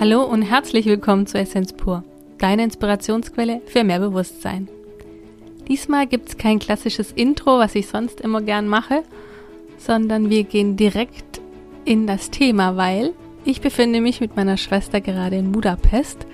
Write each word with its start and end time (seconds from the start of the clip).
Hallo 0.00 0.22
und 0.22 0.42
herzlich 0.42 0.86
willkommen 0.86 1.26
zu 1.26 1.38
Essenz 1.38 1.72
pur, 1.72 2.04
deine 2.38 2.62
Inspirationsquelle 2.62 3.60
für 3.66 3.82
mehr 3.82 3.98
Bewusstsein. 3.98 4.68
Diesmal 5.66 6.06
gibt 6.06 6.28
es 6.28 6.38
kein 6.38 6.60
klassisches 6.60 7.10
Intro, 7.10 7.58
was 7.58 7.74
ich 7.74 7.88
sonst 7.88 8.20
immer 8.20 8.40
gern 8.40 8.68
mache, 8.68 9.02
sondern 9.76 10.30
wir 10.30 10.44
gehen 10.44 10.76
direkt 10.76 11.40
in 11.84 12.06
das 12.06 12.30
Thema, 12.30 12.76
weil 12.76 13.12
ich 13.44 13.60
befinde 13.60 14.00
mich 14.00 14.20
mit 14.20 14.36
meiner 14.36 14.56
Schwester 14.56 15.00
gerade 15.00 15.34
in 15.34 15.50
Budapest, 15.50 16.28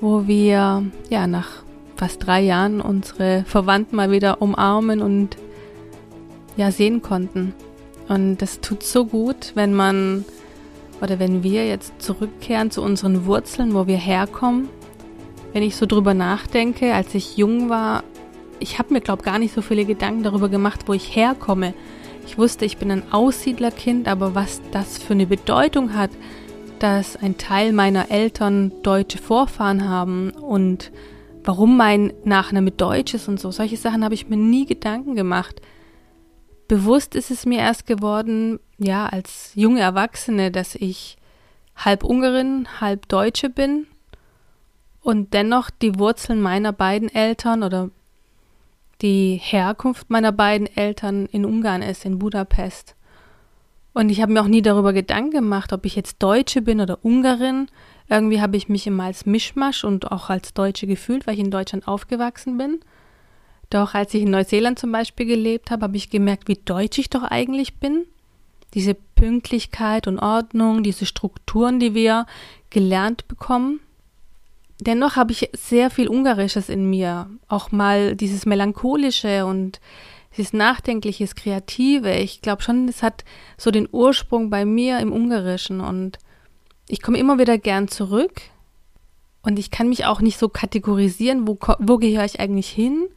wo 0.00 0.26
wir 0.26 0.84
ja 1.10 1.26
nach 1.28 1.62
fast 1.94 2.26
drei 2.26 2.40
Jahren 2.40 2.80
unsere 2.80 3.44
Verwandten 3.46 3.94
mal 3.94 4.10
wieder 4.10 4.42
umarmen 4.42 5.00
und 5.00 5.36
ja 6.56 6.72
sehen 6.72 7.02
konnten. 7.02 7.54
Und 8.08 8.38
das 8.38 8.60
tut 8.60 8.82
so 8.82 9.06
gut, 9.06 9.52
wenn 9.54 9.74
man 9.74 10.24
oder 11.00 11.18
wenn 11.18 11.42
wir 11.42 11.66
jetzt 11.66 12.00
zurückkehren 12.00 12.70
zu 12.70 12.82
unseren 12.82 13.26
Wurzeln, 13.26 13.74
wo 13.74 13.86
wir 13.86 13.96
herkommen. 13.96 14.68
Wenn 15.52 15.62
ich 15.62 15.76
so 15.76 15.86
drüber 15.86 16.14
nachdenke, 16.14 16.94
als 16.94 17.14
ich 17.14 17.36
jung 17.36 17.68
war, 17.68 18.04
ich 18.60 18.78
habe 18.78 18.92
mir 18.92 19.00
glaube 19.00 19.22
gar 19.22 19.38
nicht 19.38 19.54
so 19.54 19.62
viele 19.62 19.84
Gedanken 19.84 20.22
darüber 20.22 20.48
gemacht, 20.48 20.82
wo 20.86 20.92
ich 20.92 21.16
herkomme. 21.16 21.74
Ich 22.26 22.38
wusste, 22.38 22.64
ich 22.64 22.76
bin 22.76 22.90
ein 22.90 23.12
Aussiedlerkind, 23.12 24.06
aber 24.06 24.34
was 24.34 24.60
das 24.70 24.98
für 24.98 25.14
eine 25.14 25.26
Bedeutung 25.26 25.94
hat, 25.94 26.10
dass 26.78 27.16
ein 27.16 27.36
Teil 27.38 27.72
meiner 27.72 28.10
Eltern 28.10 28.72
deutsche 28.82 29.18
Vorfahren 29.18 29.88
haben 29.88 30.30
und 30.30 30.92
warum 31.44 31.76
mein 31.76 32.12
Nachname 32.24 32.70
deutsch 32.70 33.14
ist 33.14 33.28
und 33.28 33.40
so, 33.40 33.50
solche 33.50 33.76
Sachen 33.76 34.04
habe 34.04 34.14
ich 34.14 34.28
mir 34.28 34.36
nie 34.36 34.66
Gedanken 34.66 35.14
gemacht. 35.14 35.60
Bewusst 36.70 37.16
ist 37.16 37.32
es 37.32 37.46
mir 37.46 37.58
erst 37.58 37.84
geworden, 37.84 38.60
ja, 38.78 39.06
als 39.06 39.50
junge 39.56 39.80
Erwachsene, 39.80 40.52
dass 40.52 40.76
ich 40.76 41.16
halb 41.74 42.04
Ungarin, 42.04 42.68
halb 42.80 43.08
Deutsche 43.08 43.50
bin 43.50 43.88
und 45.00 45.34
dennoch 45.34 45.70
die 45.70 45.98
Wurzeln 45.98 46.40
meiner 46.40 46.72
beiden 46.72 47.12
Eltern 47.12 47.64
oder 47.64 47.90
die 49.02 49.40
Herkunft 49.42 50.10
meiner 50.10 50.30
beiden 50.30 50.68
Eltern 50.68 51.26
in 51.32 51.44
Ungarn 51.44 51.82
ist, 51.82 52.04
in 52.04 52.20
Budapest. 52.20 52.94
Und 53.92 54.08
ich 54.08 54.22
habe 54.22 54.32
mir 54.32 54.40
auch 54.40 54.46
nie 54.46 54.62
darüber 54.62 54.92
Gedanken 54.92 55.32
gemacht, 55.32 55.72
ob 55.72 55.84
ich 55.84 55.96
jetzt 55.96 56.22
Deutsche 56.22 56.62
bin 56.62 56.80
oder 56.80 57.04
Ungarin. 57.04 57.66
Irgendwie 58.08 58.40
habe 58.40 58.56
ich 58.56 58.68
mich 58.68 58.86
immer 58.86 59.06
als 59.06 59.26
Mischmasch 59.26 59.82
und 59.82 60.12
auch 60.12 60.30
als 60.30 60.54
Deutsche 60.54 60.86
gefühlt, 60.86 61.26
weil 61.26 61.34
ich 61.34 61.40
in 61.40 61.50
Deutschland 61.50 61.88
aufgewachsen 61.88 62.58
bin. 62.58 62.78
Doch 63.70 63.94
als 63.94 64.12
ich 64.14 64.22
in 64.22 64.30
Neuseeland 64.30 64.78
zum 64.78 64.90
Beispiel 64.90 65.26
gelebt 65.26 65.70
habe, 65.70 65.84
habe 65.84 65.96
ich 65.96 66.10
gemerkt, 66.10 66.48
wie 66.48 66.58
deutsch 66.64 66.98
ich 66.98 67.08
doch 67.08 67.22
eigentlich 67.22 67.76
bin. 67.78 68.04
Diese 68.74 68.94
Pünktlichkeit 68.94 70.06
und 70.08 70.18
Ordnung, 70.18 70.82
diese 70.82 71.06
Strukturen, 71.06 71.78
die 71.78 71.94
wir 71.94 72.26
gelernt 72.68 73.28
bekommen. 73.28 73.80
Dennoch 74.80 75.16
habe 75.16 75.32
ich 75.32 75.50
sehr 75.52 75.90
viel 75.90 76.08
Ungarisches 76.08 76.68
in 76.68 76.88
mir. 76.90 77.28
Auch 77.48 77.70
mal 77.70 78.16
dieses 78.16 78.44
Melancholische 78.44 79.46
und 79.46 79.80
dieses 80.36 80.52
Nachdenkliches, 80.52 81.34
Kreative. 81.34 82.12
Ich 82.14 82.42
glaube 82.42 82.62
schon, 82.62 82.88
es 82.88 83.02
hat 83.02 83.24
so 83.56 83.70
den 83.70 83.88
Ursprung 83.90 84.50
bei 84.50 84.64
mir 84.64 84.98
im 84.98 85.12
Ungarischen 85.12 85.80
und 85.80 86.18
ich 86.88 87.02
komme 87.02 87.18
immer 87.18 87.38
wieder 87.38 87.58
gern 87.58 87.88
zurück 87.88 88.40
und 89.42 89.58
ich 89.58 89.70
kann 89.70 89.88
mich 89.88 90.06
auch 90.06 90.20
nicht 90.20 90.38
so 90.38 90.48
kategorisieren, 90.48 91.46
wo, 91.46 91.58
wo 91.78 91.98
gehöre 91.98 92.24
ich 92.24 92.40
eigentlich 92.40 92.68
hin 92.68 93.08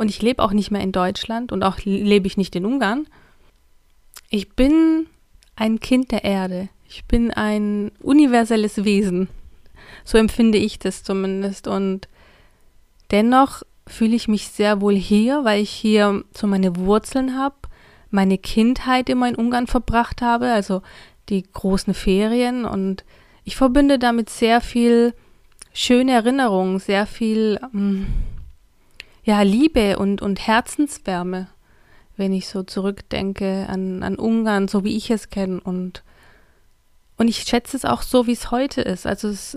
und 0.00 0.08
ich 0.08 0.22
lebe 0.22 0.42
auch 0.42 0.52
nicht 0.52 0.70
mehr 0.70 0.80
in 0.80 0.92
Deutschland 0.92 1.52
und 1.52 1.62
auch 1.62 1.76
lebe 1.84 2.26
ich 2.26 2.38
nicht 2.38 2.56
in 2.56 2.64
Ungarn. 2.64 3.06
Ich 4.30 4.48
bin 4.54 5.06
ein 5.56 5.78
Kind 5.78 6.10
der 6.10 6.24
Erde. 6.24 6.70
Ich 6.88 7.04
bin 7.04 7.30
ein 7.30 7.92
universelles 8.00 8.82
Wesen. 8.84 9.28
So 10.04 10.16
empfinde 10.16 10.56
ich 10.56 10.78
das 10.78 11.02
zumindest. 11.02 11.68
Und 11.68 12.08
dennoch 13.10 13.62
fühle 13.86 14.16
ich 14.16 14.26
mich 14.26 14.48
sehr 14.48 14.80
wohl 14.80 14.96
hier, 14.96 15.44
weil 15.44 15.60
ich 15.60 15.70
hier 15.70 16.24
so 16.34 16.46
meine 16.46 16.76
Wurzeln 16.76 17.36
habe, 17.36 17.56
meine 18.08 18.38
Kindheit 18.38 19.10
immer 19.10 19.28
in 19.28 19.34
Ungarn 19.34 19.66
verbracht 19.66 20.22
habe, 20.22 20.50
also 20.50 20.80
die 21.28 21.42
großen 21.42 21.92
Ferien. 21.92 22.64
Und 22.64 23.04
ich 23.44 23.54
verbinde 23.54 23.98
damit 23.98 24.30
sehr 24.30 24.62
viel 24.62 25.12
schöne 25.74 26.12
Erinnerungen, 26.12 26.78
sehr 26.78 27.04
viel 27.04 27.60
ähm, 27.74 28.06
ja, 29.30 29.42
Liebe 29.42 29.96
und, 29.96 30.22
und 30.22 30.44
Herzenswärme, 30.44 31.46
wenn 32.16 32.32
ich 32.32 32.48
so 32.48 32.64
zurückdenke 32.64 33.66
an, 33.68 34.02
an 34.02 34.16
Ungarn, 34.16 34.66
so 34.66 34.82
wie 34.82 34.96
ich 34.96 35.08
es 35.08 35.30
kenne. 35.30 35.60
Und 35.60 36.02
und 37.16 37.28
ich 37.28 37.42
schätze 37.42 37.76
es 37.76 37.84
auch 37.84 38.02
so, 38.02 38.26
wie 38.26 38.32
es 38.32 38.50
heute 38.50 38.80
ist. 38.80 39.06
Also 39.06 39.28
es, 39.28 39.56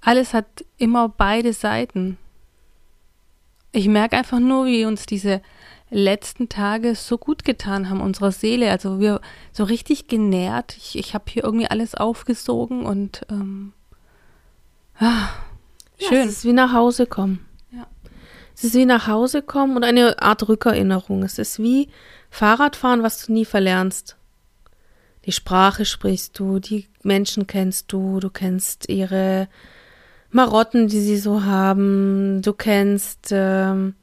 alles 0.00 0.32
hat 0.32 0.46
immer 0.78 1.10
beide 1.10 1.52
Seiten. 1.52 2.16
Ich 3.72 3.88
merke 3.88 4.16
einfach 4.16 4.38
nur, 4.38 4.64
wie 4.64 4.86
uns 4.86 5.04
diese 5.04 5.42
letzten 5.90 6.48
Tage 6.48 6.94
so 6.94 7.18
gut 7.18 7.44
getan 7.44 7.90
haben, 7.90 8.00
unserer 8.00 8.32
Seele. 8.32 8.70
Also 8.70 9.00
wir 9.00 9.20
so 9.52 9.64
richtig 9.64 10.08
genährt. 10.08 10.78
Ich, 10.78 10.96
ich 10.96 11.12
habe 11.12 11.24
hier 11.28 11.44
irgendwie 11.44 11.66
alles 11.66 11.94
aufgesogen 11.94 12.86
und 12.86 13.26
ähm, 13.28 13.74
ah, 14.98 15.28
schön. 15.98 16.18
Ja, 16.18 16.24
es 16.24 16.30
ist 16.30 16.44
wie 16.46 16.54
nach 16.54 16.72
Hause 16.72 17.06
kommen. 17.06 17.45
Es 18.56 18.64
ist 18.64 18.74
wie 18.74 18.86
nach 18.86 19.06
Hause 19.06 19.42
kommen 19.42 19.76
und 19.76 19.84
eine 19.84 20.22
Art 20.22 20.48
Rückerinnerung. 20.48 21.22
Es 21.22 21.38
ist 21.38 21.58
wie 21.58 21.90
Fahrradfahren, 22.30 23.02
was 23.02 23.26
du 23.26 23.32
nie 23.34 23.44
verlernst. 23.44 24.16
Die 25.26 25.32
Sprache 25.32 25.84
sprichst 25.84 26.38
du, 26.38 26.58
die 26.58 26.86
Menschen 27.02 27.46
kennst 27.46 27.92
du, 27.92 28.18
du 28.18 28.30
kennst 28.30 28.88
ihre 28.88 29.48
Marotten, 30.30 30.88
die 30.88 31.00
sie 31.00 31.18
so 31.18 31.44
haben, 31.44 32.40
du 32.40 32.54
kennst 32.54 33.28
ähm, 33.30 33.94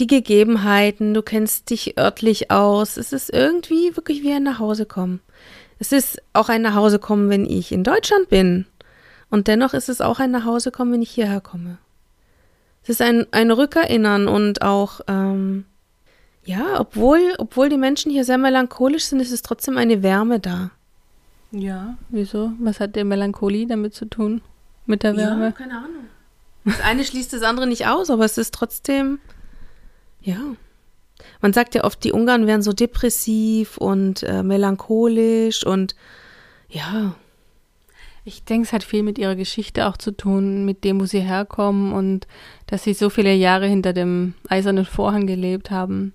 die 0.00 0.08
Gegebenheiten, 0.08 1.14
du 1.14 1.22
kennst 1.22 1.70
dich 1.70 1.96
örtlich 1.96 2.50
aus. 2.50 2.96
Es 2.96 3.12
ist 3.12 3.30
irgendwie 3.30 3.94
wirklich 3.94 4.22
wie 4.22 4.32
ein 4.32 4.42
Nachhausekommen. 4.42 5.20
Es 5.78 5.92
ist 5.92 6.20
auch 6.32 6.48
ein 6.48 6.62
Nachhausekommen, 6.62 7.30
wenn 7.30 7.46
ich 7.46 7.70
in 7.70 7.84
Deutschland 7.84 8.28
bin. 8.30 8.66
Und 9.30 9.46
dennoch 9.46 9.74
ist 9.74 9.88
es 9.88 10.00
auch 10.00 10.18
ein 10.18 10.32
Nachhausekommen, 10.32 10.94
wenn 10.94 11.02
ich 11.02 11.10
hierher 11.10 11.40
komme. 11.40 11.78
Es 12.82 12.90
ist 12.90 13.02
ein, 13.02 13.26
ein 13.30 13.50
Rückerinnern 13.50 14.28
und 14.28 14.62
auch 14.62 15.00
ähm, 15.08 15.64
ja, 16.44 16.80
obwohl, 16.80 17.34
obwohl 17.38 17.68
die 17.68 17.76
Menschen 17.76 18.10
hier 18.10 18.24
sehr 18.24 18.38
melancholisch 18.38 19.04
sind, 19.04 19.20
ist 19.20 19.30
es 19.30 19.42
trotzdem 19.42 19.78
eine 19.78 20.02
Wärme 20.02 20.40
da. 20.40 20.70
Ja, 21.52 21.96
wieso? 22.08 22.52
Was 22.58 22.80
hat 22.80 22.96
der 22.96 23.04
Melancholie 23.04 23.66
damit 23.66 23.94
zu 23.94 24.06
tun? 24.06 24.40
Mit 24.86 25.04
der 25.04 25.16
Wärme? 25.16 25.46
Ja, 25.46 25.52
keine 25.52 25.76
Ahnung. 25.76 26.06
Das 26.64 26.80
eine 26.80 27.04
schließt 27.04 27.32
das 27.32 27.42
andere 27.42 27.66
nicht 27.66 27.86
aus, 27.86 28.10
aber 28.10 28.24
es 28.24 28.38
ist 28.38 28.54
trotzdem, 28.54 29.18
ja. 30.20 30.38
Man 31.40 31.52
sagt 31.52 31.74
ja 31.74 31.84
oft, 31.84 32.02
die 32.02 32.12
Ungarn 32.12 32.46
wären 32.46 32.62
so 32.62 32.72
depressiv 32.72 33.76
und 33.76 34.22
äh, 34.24 34.42
melancholisch 34.42 35.64
und 35.64 35.94
ja. 36.68 37.14
Ich 38.24 38.44
denke, 38.44 38.66
es 38.66 38.72
hat 38.72 38.84
viel 38.84 39.02
mit 39.02 39.18
ihrer 39.18 39.34
Geschichte 39.34 39.86
auch 39.88 39.96
zu 39.96 40.12
tun, 40.12 40.64
mit 40.64 40.84
dem, 40.84 41.00
wo 41.00 41.06
sie 41.06 41.20
herkommen 41.20 41.92
und 41.92 42.28
dass 42.66 42.84
sie 42.84 42.94
so 42.94 43.10
viele 43.10 43.34
Jahre 43.34 43.66
hinter 43.66 43.92
dem 43.92 44.34
eisernen 44.48 44.84
Vorhang 44.84 45.26
gelebt 45.26 45.70
haben. 45.70 46.12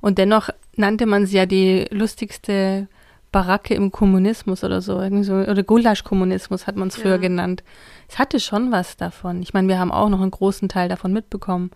Und 0.00 0.18
dennoch 0.18 0.50
nannte 0.76 1.06
man 1.06 1.26
sie 1.26 1.36
ja 1.36 1.46
die 1.46 1.86
lustigste 1.90 2.86
Baracke 3.32 3.74
im 3.74 3.90
Kommunismus 3.90 4.62
oder 4.62 4.82
so, 4.82 5.00
irgendwie 5.00 5.24
so 5.24 5.34
oder 5.34 5.62
Gulasch-Kommunismus 5.62 6.66
hat 6.66 6.76
man 6.76 6.88
es 6.88 6.96
früher 6.96 7.12
ja. 7.12 7.16
genannt. 7.16 7.64
Es 8.08 8.18
hatte 8.18 8.38
schon 8.38 8.70
was 8.70 8.96
davon. 8.96 9.42
Ich 9.42 9.54
meine, 9.54 9.68
wir 9.68 9.78
haben 9.78 9.90
auch 9.90 10.10
noch 10.10 10.20
einen 10.20 10.30
großen 10.30 10.68
Teil 10.68 10.88
davon 10.88 11.12
mitbekommen. 11.12 11.70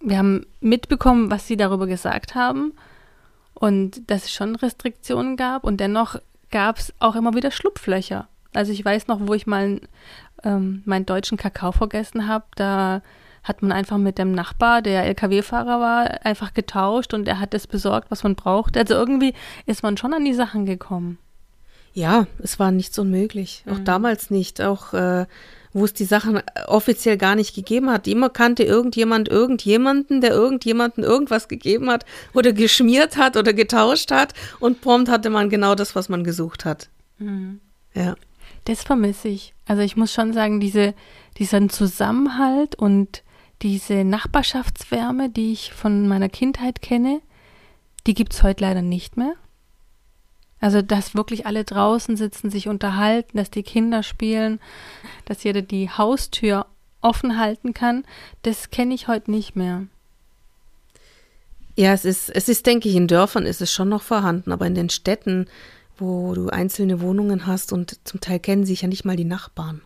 Wir 0.00 0.16
haben 0.16 0.46
mitbekommen, 0.60 1.30
was 1.30 1.46
sie 1.46 1.58
darüber 1.58 1.86
gesagt 1.86 2.34
haben 2.34 2.72
und 3.52 4.10
dass 4.10 4.24
es 4.24 4.32
schon 4.32 4.56
Restriktionen 4.56 5.36
gab 5.36 5.62
und 5.62 5.78
dennoch 5.78 6.16
gab 6.50 6.78
es 6.78 6.94
auch 6.98 7.16
immer 7.16 7.34
wieder 7.34 7.50
Schlupflöcher. 7.50 8.26
Also 8.52 8.72
ich 8.72 8.84
weiß 8.84 9.06
noch, 9.06 9.20
wo 9.22 9.34
ich 9.34 9.46
mal 9.46 9.80
ähm, 10.44 10.82
meinen 10.84 11.06
deutschen 11.06 11.38
Kakao 11.38 11.72
vergessen 11.72 12.26
habe, 12.26 12.44
da 12.56 13.02
hat 13.42 13.62
man 13.62 13.72
einfach 13.72 13.96
mit 13.96 14.18
dem 14.18 14.32
Nachbar, 14.32 14.82
der 14.82 15.04
LKW-Fahrer 15.04 15.80
war, 15.80 16.26
einfach 16.26 16.52
getauscht 16.52 17.14
und 17.14 17.26
er 17.26 17.40
hat 17.40 17.54
das 17.54 17.66
besorgt, 17.66 18.10
was 18.10 18.22
man 18.22 18.34
braucht. 18.34 18.76
Also 18.76 18.94
irgendwie 18.94 19.34
ist 19.66 19.82
man 19.82 19.96
schon 19.96 20.12
an 20.12 20.24
die 20.24 20.34
Sachen 20.34 20.66
gekommen. 20.66 21.18
Ja, 21.92 22.26
es 22.38 22.58
war 22.58 22.70
nichts 22.70 22.98
unmöglich. 22.98 23.64
Auch 23.68 23.78
mhm. 23.78 23.84
damals 23.84 24.30
nicht. 24.30 24.60
Auch 24.60 24.92
äh, 24.92 25.26
wo 25.72 25.84
es 25.84 25.92
die 25.92 26.04
Sachen 26.04 26.42
offiziell 26.66 27.16
gar 27.16 27.36
nicht 27.36 27.54
gegeben 27.54 27.90
hat. 27.90 28.08
Immer 28.08 28.28
kannte 28.28 28.64
irgendjemand 28.64 29.28
irgendjemanden, 29.28 30.20
der 30.20 30.32
irgendjemanden 30.32 31.04
irgendwas 31.04 31.48
gegeben 31.48 31.90
hat 31.90 32.04
oder 32.34 32.52
geschmiert 32.52 33.16
hat 33.16 33.36
oder 33.36 33.52
getauscht 33.52 34.10
hat 34.10 34.34
und 34.58 34.80
prompt 34.80 35.08
hatte 35.08 35.30
man 35.30 35.48
genau 35.48 35.74
das, 35.74 35.94
was 35.94 36.08
man 36.08 36.24
gesucht 36.24 36.64
hat. 36.64 36.88
Mhm. 37.18 37.60
Ja. 37.94 38.14
Das 38.64 38.82
vermisse 38.82 39.28
ich. 39.28 39.54
Also 39.66 39.82
ich 39.82 39.96
muss 39.96 40.12
schon 40.12 40.32
sagen, 40.32 40.60
diese, 40.60 40.94
diesen 41.38 41.70
Zusammenhalt 41.70 42.74
und 42.74 43.22
diese 43.62 44.04
Nachbarschaftswärme, 44.04 45.30
die 45.30 45.52
ich 45.52 45.72
von 45.72 46.08
meiner 46.08 46.28
Kindheit 46.28 46.82
kenne, 46.82 47.20
die 48.06 48.14
gibt 48.14 48.32
es 48.32 48.42
heute 48.42 48.64
leider 48.64 48.82
nicht 48.82 49.16
mehr. 49.16 49.34
Also, 50.60 50.82
dass 50.82 51.14
wirklich 51.14 51.46
alle 51.46 51.64
draußen 51.64 52.16
sitzen, 52.16 52.50
sich 52.50 52.68
unterhalten, 52.68 53.38
dass 53.38 53.50
die 53.50 53.62
Kinder 53.62 54.02
spielen, 54.02 54.60
dass 55.24 55.42
jeder 55.42 55.62
die 55.62 55.88
Haustür 55.88 56.66
offen 57.00 57.38
halten 57.38 57.72
kann, 57.72 58.04
das 58.42 58.70
kenne 58.70 58.94
ich 58.94 59.08
heute 59.08 59.30
nicht 59.30 59.56
mehr. 59.56 59.86
Ja, 61.76 61.94
es 61.94 62.04
ist, 62.04 62.28
es 62.28 62.50
ist, 62.50 62.66
denke 62.66 62.90
ich, 62.90 62.94
in 62.94 63.08
Dörfern 63.08 63.46
ist 63.46 63.62
es 63.62 63.72
schon 63.72 63.88
noch 63.88 64.02
vorhanden, 64.02 64.52
aber 64.52 64.66
in 64.66 64.74
den 64.74 64.90
Städten, 64.90 65.46
wo 66.00 66.34
du 66.34 66.48
einzelne 66.48 67.00
Wohnungen 67.00 67.46
hast 67.46 67.72
und 67.72 67.98
zum 68.06 68.20
Teil 68.20 68.40
kennen 68.40 68.64
sich 68.64 68.82
ja 68.82 68.88
nicht 68.88 69.04
mal 69.04 69.16
die 69.16 69.24
Nachbarn. 69.24 69.82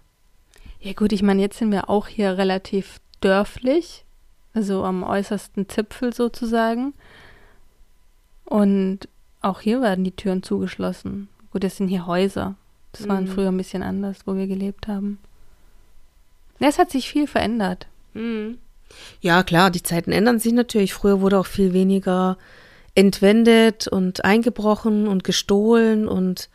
Ja 0.81 0.93
gut, 0.93 1.13
ich 1.13 1.23
meine, 1.23 1.41
jetzt 1.43 1.59
sind 1.59 1.73
wir 1.73 1.89
auch 1.89 2.09
hier 2.09 2.37
relativ 2.37 3.01
dörflich, 3.21 4.05
also 4.53 4.85
am 4.85 5.03
äußersten 5.03 5.69
Zipfel 5.69 6.15
sozusagen. 6.15 6.95
Und 8.45 9.09
auch 9.41 9.61
hier 9.61 9.81
werden 9.81 10.05
die 10.05 10.15
Türen 10.15 10.43
zugeschlossen. 10.43 11.29
Gut, 11.51 11.65
das 11.65 11.77
sind 11.77 11.89
hier 11.89 12.07
Häuser. 12.07 12.55
Das 12.93 13.03
mhm. 13.03 13.09
waren 13.09 13.27
früher 13.27 13.49
ein 13.49 13.57
bisschen 13.57 13.83
anders, 13.83 14.19
wo 14.27 14.37
wir 14.37 14.47
gelebt 14.47 14.87
haben. 14.87 15.19
Ja, 16.61 16.69
es 16.69 16.79
hat 16.79 16.91
sich 16.91 17.09
viel 17.09 17.27
verändert. 17.27 17.87
Mhm. 18.13 18.59
Ja, 19.21 19.43
klar, 19.43 19.71
die 19.71 19.83
Zeiten 19.83 20.13
ändern 20.13 20.39
sich 20.39 20.53
natürlich. 20.53 20.95
Früher 20.95 21.21
wurde 21.21 21.39
auch 21.39 21.47
viel 21.47 21.73
weniger 21.73 22.37
entwendet 22.95 23.89
und 23.89 24.25
eingebrochen 24.25 25.09
und 25.09 25.25
gestohlen 25.25 26.07
und 26.07 26.49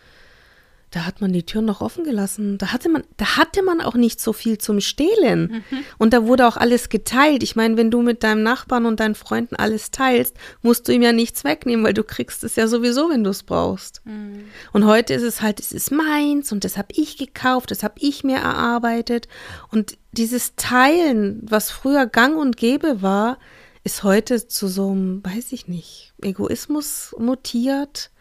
da 0.91 1.05
hat 1.05 1.21
man 1.21 1.31
die 1.31 1.43
Türen 1.43 1.65
noch 1.65 1.81
offen 1.81 2.03
gelassen. 2.03 2.57
Da 2.57 2.73
hatte 2.73 2.89
man, 2.89 3.03
da 3.17 3.37
hatte 3.37 3.61
man 3.61 3.79
auch 3.79 3.93
nicht 3.93 4.19
so 4.19 4.33
viel 4.33 4.57
zum 4.57 4.81
Stehlen. 4.81 5.63
Mhm. 5.69 5.83
Und 5.99 6.13
da 6.13 6.25
wurde 6.25 6.47
auch 6.47 6.57
alles 6.57 6.89
geteilt. 6.89 7.43
Ich 7.43 7.55
meine, 7.55 7.77
wenn 7.77 7.91
du 7.91 8.01
mit 8.01 8.23
deinem 8.23 8.41
Nachbarn 8.41 8.87
und 8.87 8.99
deinen 8.99 9.13
Freunden 9.13 9.55
alles 9.55 9.91
teilst, 9.91 10.35
musst 10.63 10.87
du 10.87 10.91
ihm 10.91 11.03
ja 11.03 11.11
nichts 11.11 11.43
wegnehmen, 11.43 11.85
weil 11.85 11.93
du 11.93 12.03
kriegst 12.03 12.43
es 12.43 12.55
ja 12.55 12.67
sowieso, 12.67 13.09
wenn 13.09 13.23
du 13.23 13.29
es 13.29 13.43
brauchst. 13.43 14.01
Mhm. 14.05 14.45
Und 14.73 14.85
heute 14.85 15.13
ist 15.13 15.23
es 15.23 15.43
halt, 15.43 15.59
es 15.59 15.71
ist 15.71 15.91
meins 15.91 16.51
und 16.51 16.63
das 16.63 16.75
habe 16.75 16.89
ich 16.93 17.17
gekauft, 17.17 17.69
das 17.69 17.83
habe 17.83 17.95
ich 17.99 18.23
mir 18.23 18.37
erarbeitet. 18.37 19.27
Und 19.71 19.95
dieses 20.11 20.55
Teilen, 20.55 21.41
was 21.43 21.69
früher 21.69 22.07
gang 22.07 22.35
und 22.35 22.57
gäbe 22.57 23.03
war, 23.03 23.37
ist 23.83 24.03
heute 24.03 24.47
zu 24.47 24.67
so 24.67 24.91
einem, 24.91 25.23
weiß 25.23 25.51
ich 25.51 25.67
nicht, 25.67 26.13
Egoismus 26.21 27.15
mutiert 27.17 28.11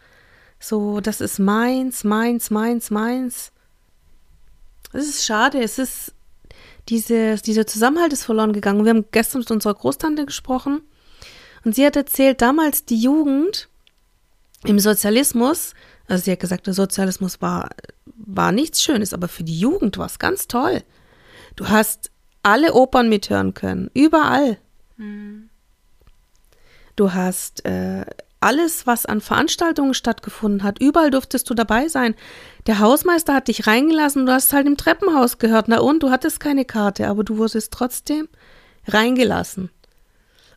so, 0.59 0.99
das 0.99 1.21
ist 1.21 1.39
meins, 1.39 2.03
meins, 2.03 2.51
meins, 2.51 2.91
meins. 2.91 3.51
Es 4.91 5.07
ist 5.07 5.25
schade, 5.25 5.61
es 5.61 5.79
ist, 5.79 6.13
diese, 6.89 7.35
dieser 7.37 7.65
Zusammenhalt 7.65 8.11
ist 8.11 8.25
verloren 8.25 8.53
gegangen. 8.53 8.83
Wir 8.83 8.89
haben 8.89 9.05
gestern 9.11 9.39
mit 9.39 9.51
unserer 9.51 9.75
Großtante 9.75 10.25
gesprochen 10.25 10.81
und 11.63 11.75
sie 11.75 11.85
hat 11.85 11.95
erzählt, 11.95 12.41
damals 12.41 12.85
die 12.85 12.99
Jugend 12.99 13.69
im 14.65 14.79
Sozialismus, 14.79 15.73
also 16.07 16.23
sie 16.23 16.31
hat 16.31 16.39
gesagt, 16.41 16.67
der 16.67 16.73
Sozialismus 16.73 17.41
war, 17.41 17.69
war 18.05 18.51
nichts 18.51 18.81
Schönes, 18.81 19.13
aber 19.13 19.29
für 19.29 19.43
die 19.43 19.57
Jugend 19.57 19.97
war 19.97 20.07
es 20.07 20.19
ganz 20.19 20.47
toll. 20.47 20.83
Du 21.55 21.69
hast 21.69 22.11
alle 22.43 22.73
Opern 22.73 23.07
mithören 23.07 23.53
können, 23.53 23.89
überall. 23.93 24.57
Mhm. 24.99 25.49
Du 26.95 27.13
hast 27.13 27.65
äh, 27.65 28.05
alles, 28.41 28.85
was 28.85 29.05
an 29.05 29.21
Veranstaltungen 29.21 29.93
stattgefunden 29.93 30.63
hat, 30.63 30.81
überall 30.81 31.11
durftest 31.11 31.49
du 31.49 31.53
dabei 31.53 31.87
sein. 31.87 32.15
Der 32.67 32.79
Hausmeister 32.79 33.33
hat 33.33 33.47
dich 33.47 33.67
reingelassen, 33.67 34.25
du 34.25 34.33
hast 34.33 34.53
halt 34.53 34.67
im 34.67 34.77
Treppenhaus 34.77 35.37
gehört. 35.37 35.67
Na 35.69 35.79
und, 35.79 36.03
du 36.03 36.11
hattest 36.11 36.39
keine 36.39 36.65
Karte, 36.65 37.07
aber 37.07 37.23
du 37.23 37.37
wurdest 37.37 37.71
trotzdem 37.71 38.27
reingelassen. 38.87 39.69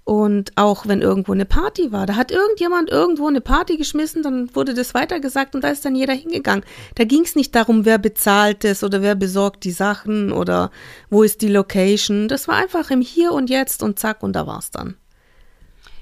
Und 0.04 0.50
auch 0.56 0.88
wenn 0.88 1.00
irgendwo 1.00 1.32
eine 1.32 1.44
Party 1.44 1.92
war, 1.92 2.06
da 2.06 2.16
hat 2.16 2.32
irgendjemand 2.32 2.90
irgendwo 2.90 3.28
eine 3.28 3.40
Party 3.40 3.76
geschmissen, 3.76 4.24
dann 4.24 4.52
wurde 4.54 4.74
das 4.74 4.94
weitergesagt 4.94 5.54
und 5.54 5.62
da 5.62 5.68
ist 5.68 5.84
dann 5.84 5.94
jeder 5.94 6.12
hingegangen. 6.12 6.64
Da 6.96 7.04
ging 7.04 7.22
es 7.22 7.36
nicht 7.36 7.54
darum, 7.54 7.84
wer 7.84 7.98
bezahlt 7.98 8.64
es 8.64 8.82
oder 8.82 9.00
wer 9.00 9.14
besorgt 9.14 9.62
die 9.62 9.70
Sachen 9.70 10.32
oder 10.32 10.72
wo 11.08 11.22
ist 11.22 11.40
die 11.40 11.48
Location. 11.48 12.26
Das 12.26 12.48
war 12.48 12.56
einfach 12.56 12.90
im 12.90 13.00
Hier 13.00 13.32
und 13.32 13.48
Jetzt 13.48 13.82
und 13.82 14.00
zack 14.00 14.24
und 14.24 14.32
da 14.34 14.46
war 14.46 14.58
es 14.58 14.72
dann. 14.72 14.96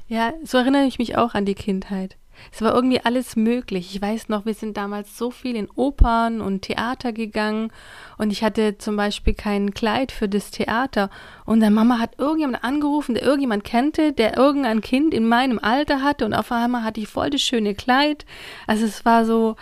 Ja, 0.08 0.32
so 0.44 0.56
erinnere 0.56 0.86
ich 0.86 0.98
mich 0.98 1.16
auch 1.18 1.34
an 1.34 1.44
die 1.44 1.54
Kindheit. 1.54 2.16
Es 2.52 2.62
war 2.62 2.74
irgendwie 2.74 3.00
alles 3.00 3.36
möglich. 3.36 3.94
Ich 3.94 4.02
weiß 4.02 4.28
noch, 4.28 4.46
wir 4.46 4.54
sind 4.54 4.76
damals 4.76 5.16
so 5.16 5.30
viel 5.30 5.56
in 5.56 5.70
Opern 5.76 6.40
und 6.40 6.62
Theater 6.62 7.12
gegangen 7.12 7.72
und 8.18 8.32
ich 8.32 8.42
hatte 8.42 8.78
zum 8.78 8.96
Beispiel 8.96 9.34
kein 9.34 9.72
Kleid 9.74 10.12
für 10.12 10.28
das 10.28 10.50
Theater. 10.50 11.10
Und 11.44 11.60
dann 11.60 11.74
Mama 11.74 11.98
hat 11.98 12.18
irgendjemand 12.18 12.64
angerufen, 12.64 13.14
der 13.14 13.24
irgendjemand 13.24 13.64
kannte, 13.64 14.12
der 14.12 14.36
irgendein 14.36 14.80
Kind 14.80 15.14
in 15.14 15.26
meinem 15.28 15.58
Alter 15.58 16.02
hatte 16.02 16.24
und 16.24 16.34
auf 16.34 16.52
einmal 16.52 16.84
hatte 16.84 17.00
ich 17.00 17.08
voll 17.08 17.30
das 17.30 17.40
schöne 17.40 17.74
Kleid. 17.74 18.24
Also 18.66 18.84
es 18.84 19.04
war 19.04 19.24
so, 19.24 19.56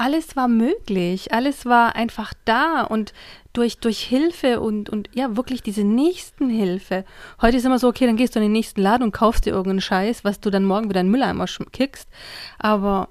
alles 0.00 0.34
war 0.34 0.48
möglich, 0.48 1.34
alles 1.34 1.66
war 1.66 1.94
einfach 1.94 2.32
da 2.46 2.82
und 2.82 3.12
durch, 3.52 3.78
durch 3.78 4.00
Hilfe 4.00 4.60
und, 4.60 4.90
und 4.90 5.08
ja, 5.14 5.36
wirklich 5.36 5.62
diese 5.62 5.84
Nächstenhilfe. 5.84 7.04
Heute 7.40 7.56
ist 7.56 7.66
immer 7.66 7.78
so, 7.78 7.88
okay, 7.88 8.06
dann 8.06 8.16
gehst 8.16 8.34
du 8.34 8.38
in 8.38 8.44
den 8.44 8.52
nächsten 8.52 8.80
Laden 8.80 9.02
und 9.02 9.12
kaufst 9.12 9.46
dir 9.46 9.50
irgendeinen 9.50 9.80
Scheiß, 9.80 10.24
was 10.24 10.40
du 10.40 10.50
dann 10.50 10.64
morgen 10.64 10.88
wieder 10.88 11.00
in 11.00 11.06
den 11.06 11.12
Mülleimer 11.12 11.46
kickst. 11.72 12.08
Aber 12.58 13.08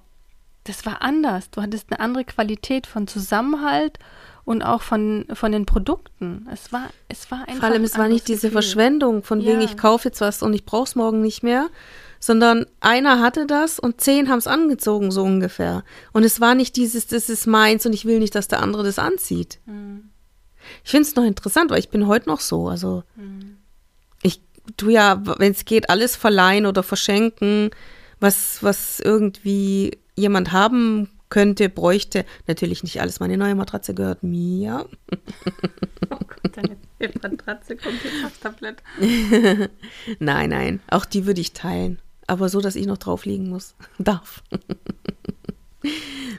das 0.64 0.86
war 0.86 1.02
anders. 1.02 1.50
Du 1.50 1.62
hattest 1.62 1.92
eine 1.92 2.00
andere 2.00 2.24
Qualität 2.24 2.88
von 2.88 3.08
Zusammenhalt 3.08 4.00
und 4.46 4.62
auch 4.62 4.82
von, 4.82 5.26
von 5.34 5.52
den 5.52 5.66
Produkten. 5.66 6.48
Es 6.52 6.72
war, 6.72 6.90
es 7.08 7.30
war 7.32 7.42
einfach. 7.42 7.56
Vor 7.58 7.70
allem, 7.70 7.84
es 7.84 7.98
war 7.98 8.08
nicht 8.08 8.28
diese 8.28 8.48
Gefühl. 8.48 8.52
Verschwendung, 8.52 9.24
von 9.24 9.42
ja. 9.42 9.52
wegen, 9.52 9.62
ich 9.62 9.78
kaufe 9.78 10.08
jetzt 10.08 10.22
was 10.22 10.42
und 10.42 10.54
ich 10.54 10.66
brauche 10.66 10.86
es 10.86 10.96
morgen 10.96 11.22
nicht 11.22 11.44
mehr, 11.44 11.70
sondern 12.20 12.66
einer 12.80 13.20
hatte 13.20 13.46
das 13.46 13.80
und 13.80 14.02
zehn 14.02 14.30
haben 14.30 14.40
es 14.40 14.48
angezogen, 14.48 15.12
so 15.12 15.24
ungefähr. 15.24 15.84
Und 16.14 16.24
es 16.24 16.42
war 16.42 16.56
nicht 16.56 16.76
dieses, 16.78 17.08
das 17.08 17.30
ist 17.30 17.46
meins 17.46 17.86
und 17.86 17.94
ich 17.94 18.06
will 18.06 18.20
nicht, 18.20 18.36
dass 18.36 18.48
der 18.48 18.62
andere 18.62 18.84
das 18.84 19.00
anzieht. 19.00 19.60
Mhm. 19.66 20.10
Ich 20.84 20.92
finde 20.92 21.08
es 21.08 21.16
noch 21.16 21.24
interessant, 21.24 21.72
weil 21.72 21.80
ich 21.80 21.90
bin 21.90 22.08
heute 22.08 22.30
noch 22.30 22.40
so. 22.40 22.68
Also 22.68 23.04
mhm. 23.16 23.58
ich 24.22 24.42
tue 24.78 24.94
ja, 24.94 25.22
wenn 25.40 25.52
es 25.52 25.66
geht, 25.66 25.90
alles 25.90 26.16
verleihen 26.16 26.66
oder 26.66 26.84
verschenken, 26.84 27.72
was, 28.20 28.62
was 28.64 29.00
irgendwie 29.00 29.98
jemand 30.16 30.52
haben 30.52 31.10
könnte, 31.30 31.70
bräuchte. 31.70 32.26
Natürlich 32.48 32.84
nicht 32.84 33.02
alles. 33.02 33.20
Meine 33.20 33.38
neue 33.38 33.56
Matratze 33.56 33.94
gehört 33.94 34.24
mir. 34.24 34.88
oh 36.10 36.18
Gott, 36.18 36.56
deine 36.56 36.78
Matratze 37.22 37.78
kommt 37.78 38.04
jetzt 38.04 38.26
aufs 38.26 38.40
Tablett. 38.40 38.78
nein, 40.20 40.50
nein. 40.50 40.80
Auch 40.90 41.06
die 41.06 41.26
würde 41.26 41.42
ich 41.42 41.54
teilen 41.54 42.00
aber 42.30 42.48
so, 42.48 42.62
dass 42.62 42.76
ich 42.76 42.86
noch 42.86 42.98
drauf 42.98 43.26
liegen 43.26 43.50
muss, 43.50 43.76
darf. 44.00 44.44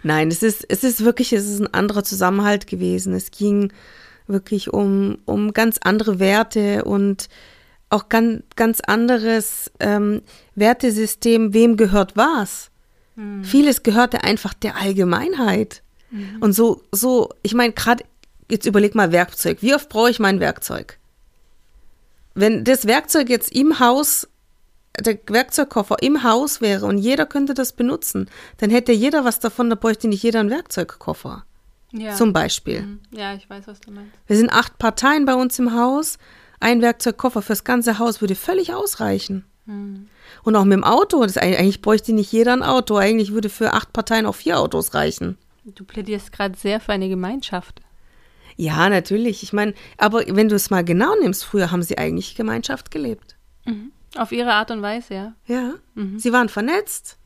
Nein, 0.03 0.29
es 0.29 0.43
ist, 0.43 0.65
es 0.69 0.85
ist 0.85 1.05
wirklich, 1.05 1.33
es 1.33 1.47
ist 1.47 1.61
ein 1.61 1.75
anderer 1.75 2.05
Zusammenhalt 2.05 2.67
gewesen. 2.67 3.13
Es 3.13 3.31
ging 3.31 3.73
wirklich 4.33 4.73
um, 4.73 5.19
um 5.25 5.53
ganz 5.53 5.79
andere 5.83 6.19
Werte 6.19 6.85
und 6.85 7.29
auch 7.89 8.09
ganz, 8.09 8.43
ganz 8.57 8.81
anderes 8.81 9.71
ähm, 9.81 10.23
Wertesystem, 10.55 11.53
wem 11.53 11.77
gehört 11.77 12.17
was. 12.17 12.71
Mhm. 13.17 13.45
Vieles 13.45 13.83
gehörte 13.83 14.23
einfach 14.25 14.55
der 14.55 14.77
Allgemeinheit. 14.77 15.83
Mhm. 16.11 16.37
Und 16.41 16.53
so, 16.53 16.83
so, 16.93 17.31
ich 17.43 17.55
meine, 17.55 17.73
gerade, 17.73 18.05
jetzt 18.49 18.67
überleg 18.67 18.95
mal 18.95 19.13
Werkzeug. 19.13 19.59
Wie 19.61 19.75
oft 19.75 19.89
brauche 19.89 20.11
ich 20.11 20.21
mein 20.21 20.41
Werkzeug? 20.41 20.99
Wenn 22.35 22.65
das 22.65 22.87
Werkzeug 22.87 23.29
jetzt 23.29 23.53
im 23.53 23.81
Haus 23.81 24.29
der 24.99 25.19
Werkzeugkoffer 25.27 25.97
im 26.01 26.23
Haus 26.25 26.61
wäre 26.61 26.87
und 26.87 26.99
jeder 26.99 27.27
könnte 27.27 27.55
das 27.55 27.73
benutzen, 27.73 28.29
dann 28.59 28.71
hätte 28.71 28.93
jeder 28.93 29.25
was 29.25 29.41
davon, 29.41 29.71
da 29.71 29.77
bräuchte 29.77 30.09
nicht 30.09 30.23
jeder 30.23 30.41
einen 30.41 30.51
Werkzeugkoffer. 30.51 31.45
Ja. 31.93 32.15
Zum 32.15 32.33
Beispiel. 32.33 32.83
Mhm. 32.83 33.01
Ja, 33.11 33.35
ich 33.35 33.49
weiß, 33.49 33.67
was 33.67 33.81
du 33.81 33.91
meinst. 33.91 34.13
Wir 34.27 34.37
sind 34.37 34.51
acht 34.51 34.79
Parteien 34.79 35.25
bei 35.25 35.35
uns 35.35 35.59
im 35.59 35.75
Haus. 35.75 36.19
Ein 36.61 36.83
Werkzeugkoffer 36.83 37.43
fürs 37.43 37.65
ganze 37.65 37.99
Haus 37.99 38.21
würde 38.21 38.35
völlig 38.35 38.75
ausreichen. 38.75 39.45
Mhm. 39.67 40.09
Und 40.43 40.57
auch 40.57 40.65
mit 40.65 40.75
dem 40.75 40.85
Auto, 40.85 41.23
das, 41.23 41.37
eigentlich 41.37 41.83
bräuchte 41.83 42.13
nicht 42.13 42.33
jeder 42.33 42.53
ein 42.53 42.63
Auto. 42.63 42.97
Eigentlich 42.97 43.33
würde 43.33 43.49
für 43.49 43.73
acht 43.73 43.93
Parteien 43.93 44.27
auch 44.27 44.35
vier 44.35 44.59
Autos 44.59 44.95
reichen. 44.95 45.37
Du 45.65 45.85
plädierst 45.85 46.33
gerade 46.33 46.57
sehr 46.57 46.81
für 46.81 46.93
eine 46.93 47.09
Gemeinschaft. 47.09 47.81
Ja, 48.57 48.89
natürlich. 48.89 49.43
Ich 49.43 49.53
meine, 49.53 49.75
aber 49.97 50.25
wenn 50.27 50.49
du 50.49 50.55
es 50.55 50.71
mal 50.71 50.85
genau 50.85 51.15
nimmst, 51.21 51.45
früher 51.45 51.71
haben 51.71 51.83
sie 51.83 51.99
eigentlich 51.99 52.35
Gemeinschaft 52.35 52.91
gelebt. 52.91 53.37
Mhm. 53.65 53.93
Auf 54.17 54.33
ihre 54.33 54.53
Art 54.53 54.71
und 54.71 54.83
Weise, 54.83 55.15
ja. 55.15 55.35
Ja. 55.47 55.75
Mhm. 55.95 56.19
Sie 56.19 56.33
waren 56.33 56.49
vernetzt. 56.49 57.17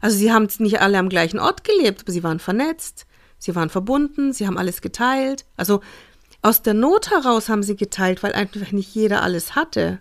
Also 0.00 0.16
sie 0.16 0.32
haben 0.32 0.48
nicht 0.58 0.80
alle 0.80 0.98
am 0.98 1.08
gleichen 1.08 1.38
Ort 1.38 1.64
gelebt, 1.64 2.02
aber 2.02 2.12
sie 2.12 2.22
waren 2.22 2.38
vernetzt, 2.38 3.06
sie 3.46 3.54
waren 3.54 3.70
verbunden, 3.70 4.32
sie 4.32 4.46
haben 4.46 4.58
alles 4.58 4.82
geteilt. 4.82 5.46
Also 5.56 5.80
aus 6.42 6.62
der 6.62 6.74
Not 6.74 7.10
heraus 7.10 7.48
haben 7.48 7.62
sie 7.62 7.76
geteilt, 7.76 8.22
weil 8.22 8.34
einfach 8.34 8.72
nicht 8.72 8.94
jeder 8.94 9.22
alles 9.22 9.54
hatte. 9.54 10.00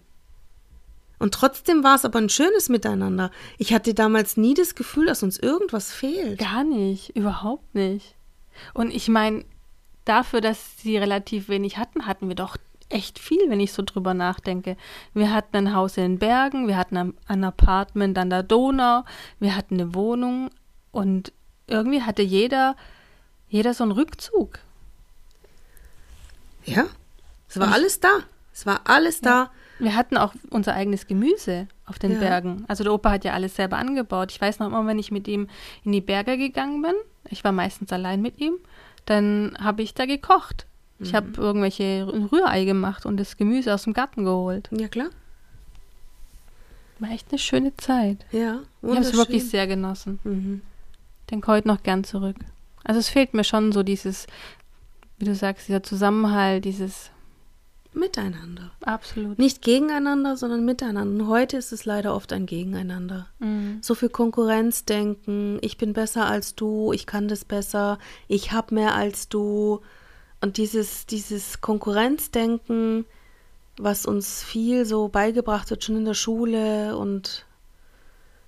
Und 1.18 1.34
trotzdem 1.34 1.84
war 1.84 1.96
es 1.96 2.04
aber 2.04 2.20
ein 2.20 2.30
schönes 2.30 2.68
Miteinander. 2.68 3.32
Ich 3.58 3.74
hatte 3.74 3.94
damals 3.94 4.36
nie 4.36 4.54
das 4.54 4.76
Gefühl, 4.76 5.06
dass 5.06 5.24
uns 5.24 5.40
irgendwas 5.40 5.94
fehlt. 5.94 6.40
Gar 6.40 6.66
nicht, 6.66 7.16
überhaupt 7.16 7.74
nicht. 7.74 8.16
Und 8.74 8.94
ich 8.94 9.08
meine, 9.08 9.46
dafür, 10.04 10.42
dass 10.42 10.78
sie 10.78 10.98
relativ 10.98 11.48
wenig 11.48 11.78
hatten, 11.78 12.06
hatten 12.06 12.28
wir 12.28 12.36
doch 12.36 12.58
echt 12.90 13.18
viel, 13.18 13.50
wenn 13.50 13.60
ich 13.60 13.74
so 13.74 13.82
drüber 13.84 14.14
nachdenke. 14.14 14.76
Wir 15.14 15.34
hatten 15.34 15.56
ein 15.56 15.74
Haus 15.74 15.98
in 15.98 16.04
den 16.04 16.20
Bergen, 16.20 16.68
wir 16.68 16.78
hatten 16.78 17.16
ein, 17.28 17.44
Apartment 17.44 18.18
an 18.18 18.30
der 18.30 18.44
Donau, 18.44 19.04
wir 19.40 19.56
hatten 19.56 19.76
eine 19.76 19.96
Wohnung 19.96 20.50
und 20.92 21.32
irgendwie 21.68 22.04
hatte 22.04 22.22
jeder, 22.22 22.76
jeder 23.56 23.74
so 23.74 23.84
einen 23.84 23.94
Rückzug. 23.94 24.60
Ja, 26.66 26.88
es 27.48 27.58
war 27.58 27.72
alles 27.72 28.02
da. 28.02 28.10
Es 28.54 28.66
war 28.66 28.82
alles 28.84 29.22
ja. 29.22 29.46
da. 29.46 29.52
Wir 29.80 29.96
hatten 29.96 30.18
auch 30.18 30.34
unser 30.50 30.74
eigenes 30.74 31.08
Gemüse 31.08 31.68
auf 31.86 31.98
den 31.98 32.14
ja. 32.14 32.20
Bergen. 32.20 32.66
Also 32.68 32.84
der 32.84 32.94
Opa 32.94 33.12
hat 33.12 33.24
ja 33.24 33.32
alles 33.34 33.56
selber 33.56 33.78
angebaut. 33.78 34.32
Ich 34.34 34.42
weiß 34.42 34.60
noch 34.60 34.68
immer, 34.68 34.86
wenn 34.88 35.00
ich 35.00 35.10
mit 35.10 35.28
ihm 35.30 35.48
in 35.86 35.94
die 35.94 36.02
Berge 36.02 36.38
gegangen 36.38 36.82
bin, 36.82 36.96
ich 37.30 37.46
war 37.46 37.54
meistens 37.54 37.94
allein 37.94 38.22
mit 38.22 38.40
ihm, 38.40 38.56
dann 39.06 39.58
habe 39.58 39.84
ich 39.84 39.94
da 39.94 40.06
gekocht. 40.06 40.66
Ich 41.00 41.14
habe 41.14 41.28
mhm. 41.28 41.36
irgendwelche 41.36 42.08
Rührei 42.32 42.66
gemacht 42.66 43.06
und 43.06 43.18
das 43.18 43.38
Gemüse 43.38 43.74
aus 43.74 43.84
dem 43.84 43.94
Garten 43.94 44.26
geholt. 44.26 44.70
Ja, 44.72 44.90
klar. 44.90 45.10
War 47.00 47.12
echt 47.12 47.28
eine 47.30 47.40
schöne 47.40 47.76
Zeit. 47.78 48.26
Ja, 48.32 48.60
Ich 48.82 48.90
habe 48.90 49.00
es 49.00 49.16
wirklich 49.16 49.50
sehr 49.50 49.68
genossen. 49.68 50.20
Mhm. 50.26 50.62
Denke 51.32 51.52
heute 51.52 51.70
noch 51.70 51.84
gern 51.84 52.04
zurück. 52.04 52.38
Also 52.86 53.00
es 53.00 53.10
fehlt 53.10 53.34
mir 53.34 53.44
schon 53.44 53.74
so 53.74 53.84
dieses, 53.84 54.28
wie 55.18 55.26
du 55.26 55.36
sagst, 55.36 55.68
dieser 55.68 55.84
Zusammenhalt, 55.84 56.64
dieses 56.64 57.12
Miteinander. 57.96 58.72
Absolut. 58.82 59.40
Nicht 59.40 59.62
gegeneinander, 59.62 60.36
sondern 60.38 60.66
miteinander. 60.66 61.24
Und 61.24 61.30
heute 61.30 61.58
ist 61.58 61.72
es 61.72 61.86
leider 61.86 62.14
oft 62.14 62.34
ein 62.34 62.46
Gegeneinander. 62.46 63.28
Mhm. 63.40 63.80
So 63.82 63.96
viel 63.96 64.10
Konkurrenzdenken, 64.10 65.60
ich 65.62 65.78
bin 65.78 65.94
besser 65.94 66.26
als 66.26 66.56
du, 66.56 66.92
ich 66.94 67.06
kann 67.06 67.28
das 67.28 67.46
besser, 67.46 67.98
ich 68.28 68.52
habe 68.52 68.76
mehr 68.76 68.96
als 68.96 69.30
du. 69.30 69.82
Und 70.42 70.58
dieses, 70.58 71.06
dieses 71.06 71.62
Konkurrenzdenken, 71.62 73.06
was 73.78 74.06
uns 74.06 74.44
viel 74.44 74.86
so 74.86 75.08
beigebracht 75.08 75.70
wird, 75.70 75.84
schon 75.84 75.98
in 75.98 76.06
der 76.06 76.14
Schule 76.14 76.98
und 76.98 77.45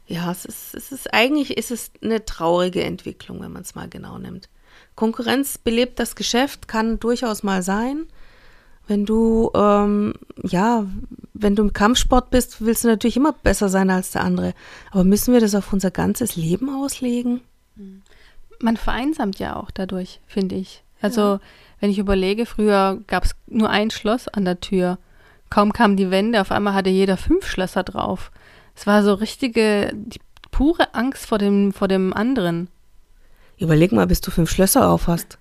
ja, 0.08 0.32
es 0.32 0.46
ist, 0.46 0.74
es 0.74 0.92
ist 0.92 1.14
eigentlich 1.14 1.58
ist 1.58 1.72
es 1.72 1.92
eine 2.02 2.24
traurige 2.24 2.84
Entwicklung, 2.84 3.42
wenn 3.42 3.52
man 3.52 3.64
es 3.64 3.76
mal 3.76 3.90
genau 3.90 4.18
nimmt. 4.18 4.50
Konkurrenz 4.96 5.58
belebt 5.58 6.00
das 6.00 6.16
Geschäft, 6.16 6.68
kann 6.68 7.00
durchaus 7.00 7.44
mal 7.44 7.62
sein. 7.62 8.08
Wenn 8.88 9.06
du, 9.06 9.52
ähm, 9.54 10.14
ja, 10.44 10.86
wenn 11.34 11.56
du 11.56 11.64
im 11.64 11.74
Kampfsport 11.74 12.30
bist, 12.30 12.62
willst 12.62 12.86
du 12.86 12.88
natürlich 12.88 13.18
immer 13.18 13.34
besser 13.34 13.68
sein 13.68 13.90
als 13.90 14.12
der 14.12 14.24
andere. 14.24 14.54
Aber 14.92 15.04
müssen 15.04 15.34
wir 15.34 15.42
das 15.42 15.56
auf 15.56 15.74
unser 15.74 15.92
ganzes 15.92 16.38
Leben 16.38 16.70
auslegen? 16.70 17.42
Man 18.60 18.78
vereinsamt 18.78 19.40
ja 19.40 19.58
auch 19.58 19.72
dadurch, 19.72 20.22
finde 20.26 20.56
ich. 20.56 20.84
Also, 21.02 21.22
ja. 21.22 21.40
wenn 21.80 21.92
ich 21.92 22.00
überlege, 22.00 22.46
früher 22.46 23.02
gab 23.08 23.26
es 23.26 23.36
nur 23.46 23.70
ein 23.70 23.92
Schloss 23.92 24.30
an 24.30 24.46
der 24.46 24.62
Tür. 24.62 24.98
Kaum 25.50 25.74
kamen 25.74 25.98
die 25.98 26.10
Wände, 26.10 26.42
auf 26.42 26.52
einmal 26.52 26.74
hatte 26.74 26.90
jeder 26.90 27.18
fünf 27.18 27.46
Schlösser 27.46 27.84
drauf. 27.84 28.32
Es 28.77 28.86
war 28.86 29.03
so 29.03 29.15
richtige, 29.15 29.91
die 29.96 30.19
pure 30.51 30.93
Angst 30.93 31.25
vor 31.25 31.39
dem, 31.39 31.74
vor 31.74 31.88
dem 31.88 32.13
anderen. 32.13 32.69
Überleg 33.57 33.91
mal, 33.91 34.05
bis 34.05 34.22
du 34.22 34.29
fünf 34.29 34.51
Schlösser 34.51 34.88
auf 34.88 35.07
hast. 35.07 35.39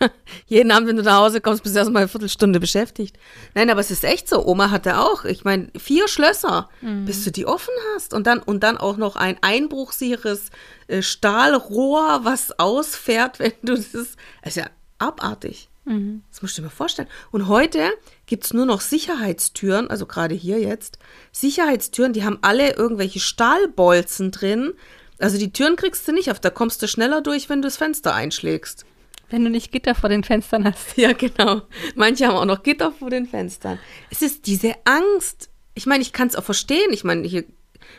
Jeden 0.46 0.70
Abend, 0.70 0.88
wenn 0.88 0.96
du 0.96 1.02
nach 1.02 1.18
Hause 1.18 1.42
kommst, 1.42 1.62
bist 1.62 1.74
du 1.74 1.78
erstmal 1.78 2.04
eine 2.04 2.08
Viertelstunde 2.08 2.58
beschäftigt. 2.58 3.18
Nein, 3.54 3.68
aber 3.68 3.80
es 3.80 3.90
ist 3.90 4.02
echt 4.02 4.30
so. 4.30 4.46
Oma 4.46 4.70
hatte 4.70 4.98
auch, 4.98 5.26
ich 5.26 5.44
meine, 5.44 5.68
vier 5.78 6.08
Schlösser, 6.08 6.70
mhm. 6.80 7.04
bis 7.04 7.22
du 7.22 7.30
die 7.30 7.44
offen 7.44 7.74
hast. 7.94 8.14
Und 8.14 8.26
dann, 8.26 8.38
und 8.38 8.62
dann 8.62 8.78
auch 8.78 8.96
noch 8.96 9.16
ein 9.16 9.36
einbruchsicheres 9.42 10.48
äh, 10.88 11.02
Stahlrohr, 11.02 12.20
was 12.22 12.58
ausfährt, 12.58 13.38
wenn 13.40 13.52
du 13.62 13.74
das. 13.74 13.92
Das 13.92 14.16
ist 14.42 14.56
ja 14.56 14.70
abartig. 14.96 15.68
Mhm. 15.84 16.22
Das 16.30 16.40
musst 16.40 16.56
du 16.56 16.62
dir 16.62 16.68
mal 16.68 16.72
vorstellen. 16.72 17.08
Und 17.30 17.48
heute 17.48 17.90
gibt 18.30 18.44
es 18.44 18.54
nur 18.54 18.64
noch 18.64 18.80
Sicherheitstüren, 18.80 19.90
also 19.90 20.06
gerade 20.06 20.36
hier 20.36 20.60
jetzt. 20.60 20.98
Sicherheitstüren, 21.32 22.12
die 22.12 22.24
haben 22.24 22.38
alle 22.42 22.76
irgendwelche 22.76 23.18
Stahlbolzen 23.18 24.30
drin. 24.30 24.72
Also 25.18 25.36
die 25.36 25.52
Türen 25.52 25.74
kriegst 25.74 26.06
du 26.06 26.12
nicht 26.12 26.30
auf, 26.30 26.38
da 26.38 26.48
kommst 26.48 26.80
du 26.80 26.86
schneller 26.86 27.22
durch, 27.22 27.48
wenn 27.48 27.60
du 27.60 27.66
das 27.66 27.76
Fenster 27.76 28.14
einschlägst. 28.14 28.86
Wenn 29.30 29.44
du 29.44 29.50
nicht 29.50 29.72
Gitter 29.72 29.96
vor 29.96 30.08
den 30.08 30.22
Fenstern 30.22 30.64
hast. 30.64 30.78
Ja, 30.96 31.12
genau. 31.12 31.62
Manche 31.96 32.28
haben 32.28 32.36
auch 32.36 32.44
noch 32.44 32.62
Gitter 32.62 32.92
vor 32.92 33.10
den 33.10 33.26
Fenstern. 33.26 33.80
Es 34.10 34.22
ist 34.22 34.46
diese 34.46 34.74
Angst. 34.84 35.50
Ich 35.74 35.86
meine, 35.86 36.02
ich 36.02 36.12
kann 36.12 36.28
es 36.28 36.36
auch 36.36 36.44
verstehen. 36.44 36.92
Ich 36.92 37.02
meine, 37.02 37.26
hier 37.26 37.44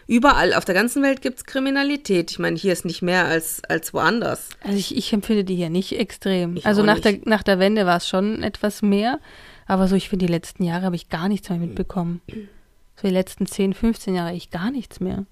überall 0.07 0.53
auf 0.53 0.63
der 0.63 0.75
ganzen 0.75 1.03
Welt 1.03 1.21
gibt 1.21 1.39
es 1.39 1.45
Kriminalität. 1.45 2.31
Ich 2.31 2.39
meine, 2.39 2.55
hier 2.55 2.71
ist 2.71 2.85
nicht 2.85 3.01
mehr 3.01 3.25
als, 3.25 3.61
als 3.67 3.93
woanders. 3.93 4.47
Also 4.63 4.77
ich, 4.77 4.95
ich 4.95 5.11
empfinde 5.11 5.43
die 5.43 5.55
hier 5.55 5.69
nicht 5.69 5.99
extrem. 5.99 6.55
Ich 6.55 6.65
also 6.65 6.83
nach 6.83 6.99
der, 6.99 7.19
nach 7.25 7.43
der 7.43 7.59
Wende 7.59 7.85
war 7.85 7.97
es 7.97 8.07
schon 8.07 8.43
etwas 8.43 8.81
mehr. 8.81 9.19
Aber 9.71 9.87
so, 9.87 9.95
ich 9.95 10.09
finde, 10.09 10.25
die 10.25 10.31
letzten 10.33 10.65
Jahre 10.65 10.83
habe 10.83 10.97
ich 10.97 11.07
gar 11.07 11.29
nichts 11.29 11.47
mehr 11.47 11.57
mitbekommen. 11.57 12.19
So 12.27 13.07
die 13.07 13.13
letzten 13.13 13.45
10, 13.45 13.73
15 13.73 14.13
Jahre 14.13 14.33
ich 14.33 14.51
gar 14.51 14.69
nichts 14.69 14.99
mehr. 14.99 15.23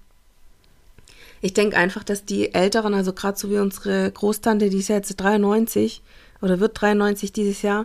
Ich 1.42 1.52
denke 1.52 1.76
einfach, 1.76 2.04
dass 2.04 2.24
die 2.24 2.54
Älteren, 2.54 2.94
also 2.94 3.12
gerade 3.12 3.36
so 3.38 3.50
wie 3.50 3.58
unsere 3.58 4.10
Großtante, 4.10 4.70
die 4.70 4.78
ist 4.78 4.88
ja 4.88 4.96
jetzt 4.96 5.14
93 5.14 6.00
oder 6.40 6.58
wird 6.58 6.80
93 6.80 7.34
dieses 7.34 7.60
Jahr, 7.60 7.84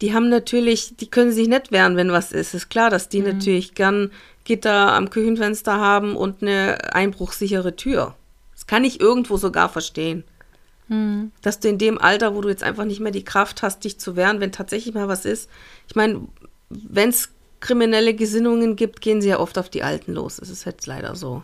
die 0.00 0.14
haben 0.14 0.30
natürlich, 0.30 0.96
die 0.96 1.08
können 1.08 1.32
sich 1.32 1.48
nicht 1.48 1.70
wehren, 1.70 1.98
wenn 1.98 2.12
was 2.12 2.32
ist. 2.32 2.54
Ist 2.54 2.70
klar, 2.70 2.88
dass 2.88 3.10
die 3.10 3.20
mhm. 3.20 3.34
natürlich 3.34 3.74
gern 3.74 4.12
Gitter 4.44 4.94
am 4.94 5.10
Küchenfenster 5.10 5.78
haben 5.78 6.16
und 6.16 6.40
eine 6.40 6.94
einbruchsichere 6.94 7.76
Tür. 7.76 8.14
Das 8.54 8.66
kann 8.66 8.84
ich 8.84 9.00
irgendwo 9.00 9.36
sogar 9.36 9.68
verstehen. 9.68 10.24
Mhm. 10.88 11.32
Dass 11.42 11.60
du 11.60 11.68
in 11.68 11.78
dem 11.78 11.98
Alter, 11.98 12.34
wo 12.34 12.40
du 12.40 12.48
jetzt 12.48 12.62
einfach 12.62 12.84
nicht 12.84 13.00
mehr 13.00 13.12
die 13.12 13.24
Kraft 13.24 13.62
hast, 13.62 13.84
dich 13.84 13.98
zu 13.98 14.16
wehren, 14.16 14.40
wenn 14.40 14.52
tatsächlich 14.52 14.94
mal 14.94 15.08
was 15.08 15.24
ist. 15.24 15.50
Ich 15.88 15.96
meine, 15.96 16.28
wenn 16.68 17.10
es 17.10 17.30
kriminelle 17.60 18.14
Gesinnungen 18.14 18.76
gibt, 18.76 19.00
gehen 19.00 19.20
sie 19.20 19.28
ja 19.28 19.40
oft 19.40 19.58
auf 19.58 19.68
die 19.68 19.82
Alten 19.82 20.12
los. 20.12 20.36
Das 20.36 20.48
ist 20.50 20.64
jetzt 20.64 20.86
leider 20.86 21.16
so. 21.16 21.42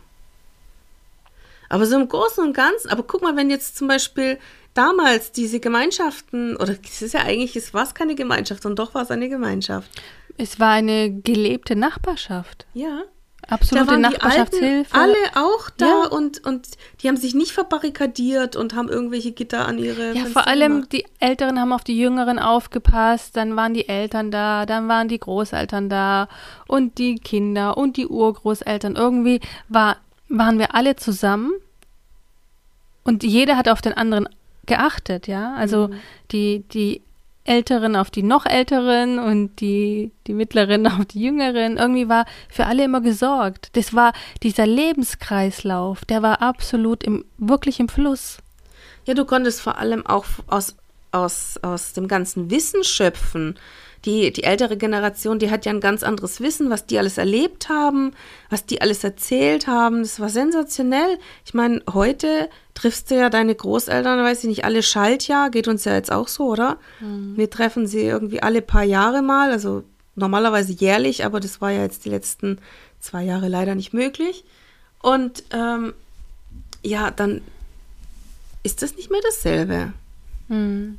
Aber 1.68 1.86
so 1.86 1.98
im 1.98 2.06
Großen 2.06 2.44
und 2.44 2.52
Ganzen, 2.52 2.90
aber 2.90 3.02
guck 3.02 3.22
mal, 3.22 3.34
wenn 3.34 3.48
jetzt 3.48 3.76
zum 3.78 3.88
Beispiel 3.88 4.38
damals 4.74 5.32
diese 5.32 5.58
Gemeinschaften, 5.58 6.56
oder 6.56 6.76
es 6.84 7.00
ist 7.02 7.14
ja 7.14 7.20
eigentlich, 7.20 7.56
es 7.56 7.72
war 7.72 7.86
keine 7.94 8.14
Gemeinschaft 8.14 8.66
und 8.66 8.78
doch 8.78 8.94
war 8.94 9.02
es 9.02 9.10
eine 9.10 9.28
Gemeinschaft. 9.28 9.90
Es 10.36 10.60
war 10.60 10.72
eine 10.72 11.10
gelebte 11.10 11.74
Nachbarschaft. 11.76 12.66
Ja. 12.74 13.04
Absolute 13.52 13.98
Nachbarschaftshilfe. 13.98 14.94
alle 14.94 15.14
auch 15.34 15.70
da 15.76 15.86
ja. 15.86 16.08
und, 16.08 16.44
und 16.46 16.68
die 17.00 17.08
haben 17.08 17.16
sich 17.16 17.34
nicht 17.34 17.52
verbarrikadiert 17.52 18.56
und 18.56 18.74
haben 18.74 18.88
irgendwelche 18.88 19.32
Gitter 19.32 19.66
an 19.66 19.78
ihre. 19.78 20.08
Ja, 20.08 20.22
Fenster 20.22 20.30
vor 20.30 20.46
allem 20.46 20.72
gemacht. 20.72 20.92
die 20.92 21.04
Älteren 21.20 21.60
haben 21.60 21.72
auf 21.72 21.84
die 21.84 21.98
Jüngeren 21.98 22.38
aufgepasst, 22.38 23.36
dann 23.36 23.54
waren 23.56 23.74
die 23.74 23.88
Eltern 23.88 24.30
da, 24.30 24.64
dann 24.64 24.88
waren 24.88 25.08
die 25.08 25.18
Großeltern 25.18 25.88
da 25.88 26.28
und 26.66 26.98
die 26.98 27.16
Kinder 27.16 27.76
und 27.76 27.96
die 27.96 28.06
Urgroßeltern. 28.06 28.96
Irgendwie 28.96 29.40
war 29.68 29.96
waren 30.28 30.58
wir 30.58 30.74
alle 30.74 30.96
zusammen 30.96 31.52
und 33.04 33.22
jeder 33.22 33.56
hat 33.56 33.68
auf 33.68 33.82
den 33.82 33.92
anderen 33.92 34.28
geachtet, 34.66 35.26
ja. 35.26 35.54
Also 35.54 35.88
mhm. 35.88 35.94
die, 36.30 36.64
die 36.72 37.02
Älteren 37.44 37.96
auf 37.96 38.10
die 38.10 38.22
noch 38.22 38.46
Älteren 38.46 39.18
und 39.18 39.60
die, 39.60 40.12
die 40.26 40.34
Mittleren 40.34 40.86
auf 40.88 41.06
die 41.06 41.20
Jüngeren. 41.20 41.76
Irgendwie 41.76 42.08
war 42.08 42.26
für 42.48 42.66
alle 42.66 42.84
immer 42.84 43.00
gesorgt. 43.00 43.76
Das 43.76 43.94
war 43.94 44.12
dieser 44.42 44.66
Lebenskreislauf, 44.66 46.04
der 46.04 46.22
war 46.22 46.42
absolut 46.42 47.04
im, 47.04 47.24
wirklich 47.38 47.80
im 47.80 47.88
Fluss. 47.88 48.38
Ja, 49.04 49.14
du 49.14 49.24
konntest 49.24 49.60
vor 49.60 49.78
allem 49.78 50.06
auch 50.06 50.24
aus, 50.46 50.76
aus, 51.12 51.58
aus 51.62 51.92
dem 51.92 52.08
ganzen 52.08 52.50
Wissen 52.50 52.84
schöpfen 52.84 53.56
die, 54.04 54.32
die 54.32 54.42
ältere 54.42 54.76
Generation, 54.76 55.38
die 55.38 55.50
hat 55.50 55.64
ja 55.64 55.72
ein 55.72 55.80
ganz 55.80 56.02
anderes 56.02 56.40
Wissen, 56.40 56.70
was 56.70 56.86
die 56.86 56.98
alles 56.98 57.18
erlebt 57.18 57.68
haben, 57.68 58.12
was 58.50 58.66
die 58.66 58.80
alles 58.80 59.04
erzählt 59.04 59.66
haben. 59.68 60.02
Das 60.02 60.18
war 60.18 60.28
sensationell. 60.28 61.18
Ich 61.44 61.54
meine, 61.54 61.82
heute 61.92 62.48
triffst 62.74 63.10
du 63.10 63.16
ja 63.16 63.30
deine 63.30 63.54
Großeltern, 63.54 64.18
weiß 64.18 64.40
ich 64.40 64.48
nicht, 64.48 64.64
alle 64.64 64.82
Schaltjahr, 64.82 65.50
geht 65.50 65.68
uns 65.68 65.84
ja 65.84 65.94
jetzt 65.94 66.10
auch 66.10 66.26
so, 66.26 66.48
oder? 66.48 66.78
Mhm. 67.00 67.36
Wir 67.36 67.48
treffen 67.48 67.86
sie 67.86 68.02
irgendwie 68.02 68.42
alle 68.42 68.60
paar 68.60 68.82
Jahre 68.82 69.22
mal, 69.22 69.52
also 69.52 69.84
normalerweise 70.16 70.72
jährlich, 70.72 71.24
aber 71.24 71.38
das 71.38 71.60
war 71.60 71.70
ja 71.70 71.82
jetzt 71.82 72.04
die 72.04 72.10
letzten 72.10 72.58
zwei 72.98 73.22
Jahre 73.22 73.48
leider 73.48 73.74
nicht 73.74 73.92
möglich. 73.92 74.44
Und 75.00 75.44
ähm, 75.52 75.92
ja, 76.82 77.10
dann 77.12 77.40
ist 78.64 78.82
das 78.82 78.96
nicht 78.96 79.10
mehr 79.10 79.20
dasselbe. 79.22 79.92
Mhm. 80.48 80.98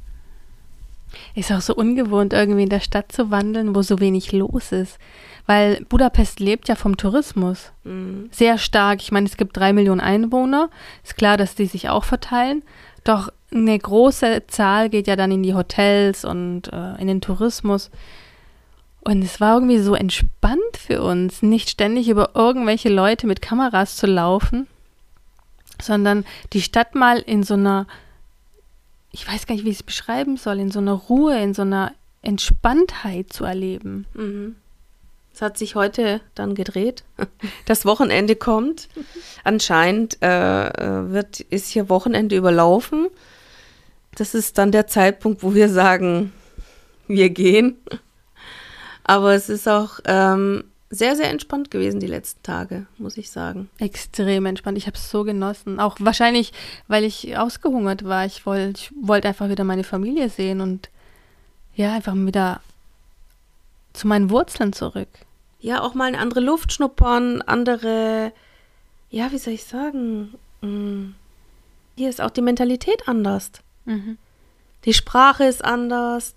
Ist 1.36 1.52
auch 1.52 1.62
so 1.62 1.76
ungewohnt, 1.76 2.34
irgendwie 2.34 2.64
in 2.64 2.70
der 2.70 2.80
Stadt 2.80 3.12
zu 3.12 3.32
wandeln, 3.32 3.76
wo 3.76 3.82
so 3.82 4.00
wenig 4.00 4.32
los 4.32 4.72
ist. 4.72 4.98
Weil 5.46 5.86
Budapest 5.90 6.40
lebt 6.40 6.70
ja 6.70 6.76
vom 6.76 6.98
Tourismus. 6.98 7.72
Mhm. 7.84 8.30
Sehr 8.32 8.58
stark. 8.58 9.02
Ich 9.02 9.12
meine, 9.12 9.28
es 9.28 9.38
gibt 9.38 9.58
drei 9.58 9.74
Millionen 9.74 10.02
Einwohner. 10.02 10.70
Ist 11.04 11.18
klar, 11.18 11.38
dass 11.38 11.56
die 11.56 11.66
sich 11.66 11.90
auch 11.90 12.04
verteilen. 12.04 12.64
Doch 13.04 13.30
eine 13.52 13.78
große 13.78 14.44
Zahl 14.48 14.90
geht 14.90 15.08
ja 15.08 15.16
dann 15.16 15.32
in 15.32 15.44
die 15.44 15.54
Hotels 15.54 16.26
und 16.26 16.72
äh, 16.72 17.00
in 17.00 17.08
den 17.08 17.22
Tourismus. 17.22 17.92
Und 19.02 19.22
es 19.22 19.42
war 19.42 19.56
irgendwie 19.56 19.80
so 19.80 19.96
entspannt 19.96 20.78
für 20.78 21.02
uns, 21.04 21.42
nicht 21.42 21.70
ständig 21.70 22.08
über 22.08 22.32
irgendwelche 22.36 22.88
Leute 22.88 23.28
mit 23.28 23.42
Kameras 23.42 23.98
zu 23.98 24.08
laufen, 24.08 24.68
sondern 25.82 26.26
die 26.54 26.62
Stadt 26.62 26.96
mal 26.96 27.20
in 27.20 27.44
so 27.44 27.56
einer 27.56 27.86
ich 29.14 29.28
weiß 29.28 29.46
gar 29.46 29.56
nicht, 29.56 29.64
wie 29.64 29.70
ich 29.70 29.78
es 29.78 29.84
beschreiben 29.84 30.38
soll, 30.38 30.60
in 30.60 30.72
so 30.72 30.80
einer 30.80 30.94
Ruhe, 30.94 31.40
in 31.40 31.54
so 31.54 31.62
einer 31.62 31.94
Entspanntheit 32.24 33.32
zu 33.32 33.46
erleben. 33.46 34.06
Mhm. 34.16 34.56
Es 35.34 35.42
hat 35.42 35.58
sich 35.58 35.76
heute 35.76 36.20
dann 36.36 36.56
gedreht. 36.56 37.04
Das 37.66 37.86
Wochenende 37.86 38.36
kommt. 38.36 38.90
Anscheinend 39.44 40.22
äh, 40.22 40.68
äh, 40.68 41.12
wird, 41.12 41.40
ist 41.40 41.70
hier 41.70 41.90
Wochenende 41.90 42.36
überlaufen. 42.36 43.08
Das 44.16 44.34
ist 44.34 44.58
dann 44.58 44.72
der 44.72 44.88
Zeitpunkt, 44.88 45.44
wo 45.44 45.54
wir 45.54 45.70
sagen, 45.70 46.34
wir 47.08 47.30
gehen. 47.30 47.78
Aber 49.04 49.34
es 49.34 49.48
ist 49.48 49.68
auch 49.68 50.00
ähm, 50.06 50.64
sehr, 50.94 51.16
sehr 51.16 51.30
entspannt 51.30 51.72
gewesen 51.72 52.00
die 52.00 52.08
letzten 52.08 52.44
Tage, 52.44 52.86
muss 52.98 53.18
ich 53.18 53.32
sagen. 53.32 53.70
Extrem 53.80 54.46
entspannt. 54.46 54.78
Ich 54.78 54.88
habe 54.88 54.98
es 54.98 55.10
so 55.10 55.24
genossen. 55.24 55.80
Auch 55.80 55.98
wahrscheinlich, 56.00 56.54
weil 56.88 57.04
ich 57.04 57.38
ausgehungert 57.38 58.04
war. 58.06 58.26
Ich 58.26 58.46
wollte 58.46 58.80
ich 58.80 58.92
wollt 59.02 59.26
einfach 59.26 59.50
wieder 59.50 59.64
meine 59.64 59.84
Familie 59.84 60.30
sehen 60.30 60.62
und 60.62 60.90
ja, 61.76 61.94
einfach 61.94 62.14
wieder 62.16 62.62
zu 63.94 64.08
meinen 64.08 64.30
Wurzeln 64.30 64.74
zurück. 64.74 65.10
Ja, 65.60 65.82
auch 65.82 65.94
mal 65.94 66.06
eine 66.06 66.20
andere 66.20 66.42
Luft 66.42 66.74
schnuppern, 66.74 67.42
andere, 67.42 68.32
ja, 69.10 69.32
wie 69.32 69.38
soll 69.38 69.54
ich 69.54 69.64
sagen? 69.64 70.34
Hm, 70.62 71.16
hier 71.96 72.10
ist 72.10 72.22
auch 72.22 72.32
die 72.32 72.42
Mentalität 72.42 73.08
anders. 73.08 73.52
Mhm. 73.86 74.18
Die 74.86 74.94
Sprache 74.94 75.46
ist 75.46 75.64
anders. 75.64 76.36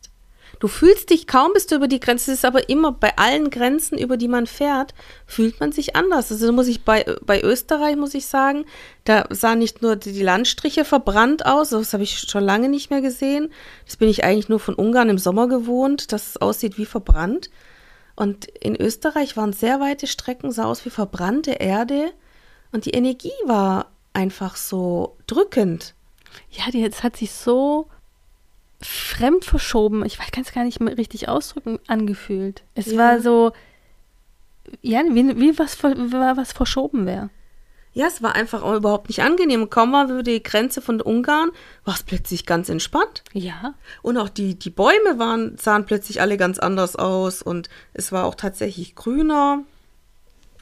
Du 0.59 0.69
fühlst 0.69 1.11
dich 1.11 1.27
kaum, 1.27 1.53
bist 1.53 1.71
du 1.71 1.77
über 1.77 1.89
die 1.89 2.01
Grenze. 2.01 2.33
Es 2.33 2.39
ist 2.39 2.45
aber 2.45 2.69
immer 2.69 2.93
bei 2.93 3.17
allen 3.19 3.51
Grenzen, 3.51 3.99
über 3.99 4.17
die 4.17 4.29
man 4.29 4.47
fährt, 4.47 4.95
fühlt 5.27 5.61
man 5.61 5.73
sich 5.73 5.97
anders. 5.97 6.33
Also 6.33 6.51
muss 6.53 6.69
ich 6.69 6.85
bei, 6.85 7.05
bei 7.25 7.43
Österreich, 7.43 7.97
muss 7.97 8.15
ich 8.15 8.27
sagen, 8.27 8.65
da 9.05 9.27
sahen 9.31 9.59
nicht 9.59 9.83
nur 9.83 9.97
die 9.97 10.23
Landstriche 10.23 10.85
verbrannt 10.85 11.45
aus, 11.45 11.71
das 11.71 11.93
habe 11.93 12.05
ich 12.05 12.21
schon 12.21 12.45
lange 12.45 12.69
nicht 12.69 12.91
mehr 12.91 13.03
gesehen. 13.03 13.53
Das 13.85 13.97
bin 13.97 14.09
ich 14.09 14.25
eigentlich 14.25 14.49
nur 14.49 14.61
von 14.61 14.75
Ungarn 14.75 15.11
im 15.11 15.19
Sommer 15.19 15.49
gewohnt, 15.49 16.13
dass 16.13 16.31
es 16.31 16.37
aussieht 16.39 16.79
wie 16.79 16.87
verbrannt. 16.87 17.51
Und 18.15 18.47
in 18.47 18.81
Österreich 18.81 19.37
waren 19.37 19.53
sehr 19.53 19.79
weite 19.79 20.07
Strecken, 20.07 20.51
sah 20.51 20.65
aus 20.65 20.85
wie 20.87 20.91
verbrannte 20.91 21.53
Erde. 21.53 22.13
Und 22.73 22.87
die 22.87 22.93
Energie 22.93 23.33
war 23.45 23.93
einfach 24.15 24.57
so 24.57 25.19
drückend. 25.27 25.95
Ja, 26.51 26.71
die, 26.71 26.83
es 26.83 27.03
hat 27.03 27.17
sich 27.17 27.33
so 27.33 27.89
fremd 28.81 29.45
verschoben, 29.45 30.05
ich 30.05 30.19
kann 30.19 30.43
es 30.43 30.53
gar 30.53 30.65
nicht 30.65 30.81
mehr 30.81 30.99
richtig 30.99 31.29
ausdrücken, 31.29 31.79
angefühlt. 31.87 32.63
Es 32.75 32.87
ja. 32.87 32.99
war 32.99 33.21
so, 33.21 33.53
ja, 34.83 35.03
wie, 35.11 35.41
wie 35.41 35.59
was, 35.59 35.83
was 35.83 36.53
verschoben 36.53 37.07
wäre. 37.07 37.31
Ja, 37.97 38.09
es 38.09 38.23
war 38.23 38.35
einfach 38.35 38.63
auch 38.63 38.75
überhaupt 38.75 39.09
nicht 39.09 39.23
angenehm. 39.23 39.71
Kaum 39.71 39.93
mal 39.93 40.11
über 40.11 40.23
die 40.23 40.43
Grenze 40.43 40.83
von 40.83 41.01
Ungarn 41.01 41.51
war 41.87 41.95
es 41.95 42.03
plötzlich 42.03 42.45
ganz 42.45 42.69
entspannt. 42.69 43.25
Ja. 43.33 43.73
Und 44.03 44.19
auch 44.19 44.29
die, 44.29 44.55
die 44.55 44.69
Bäume 44.69 45.19
waren, 45.19 45.57
sahen 45.57 45.87
plötzlich 45.87 46.21
alle 46.21 46.37
ganz 46.37 46.59
anders 46.59 46.97
aus 46.97 47.41
und 47.41 47.71
es 47.95 48.13
war 48.13 48.27
auch 48.27 48.35
tatsächlich 48.35 48.97
grüner. 48.97 49.63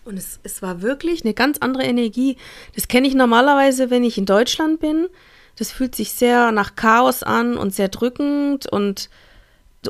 Und 0.04 0.16
es, 0.16 0.38
es 0.44 0.62
war 0.62 0.80
wirklich 0.80 1.24
eine 1.24 1.34
ganz 1.34 1.58
andere 1.58 1.82
Energie. 1.82 2.36
Das 2.76 2.86
kenne 2.86 3.08
ich 3.08 3.16
normalerweise, 3.16 3.90
wenn 3.90 4.04
ich 4.04 4.16
in 4.16 4.26
Deutschland 4.26 4.78
bin. 4.78 5.08
Das 5.56 5.70
fühlt 5.70 5.94
sich 5.94 6.12
sehr 6.12 6.52
nach 6.52 6.74
Chaos 6.76 7.22
an 7.22 7.56
und 7.56 7.74
sehr 7.74 7.88
drückend 7.88 8.66
und 8.66 9.08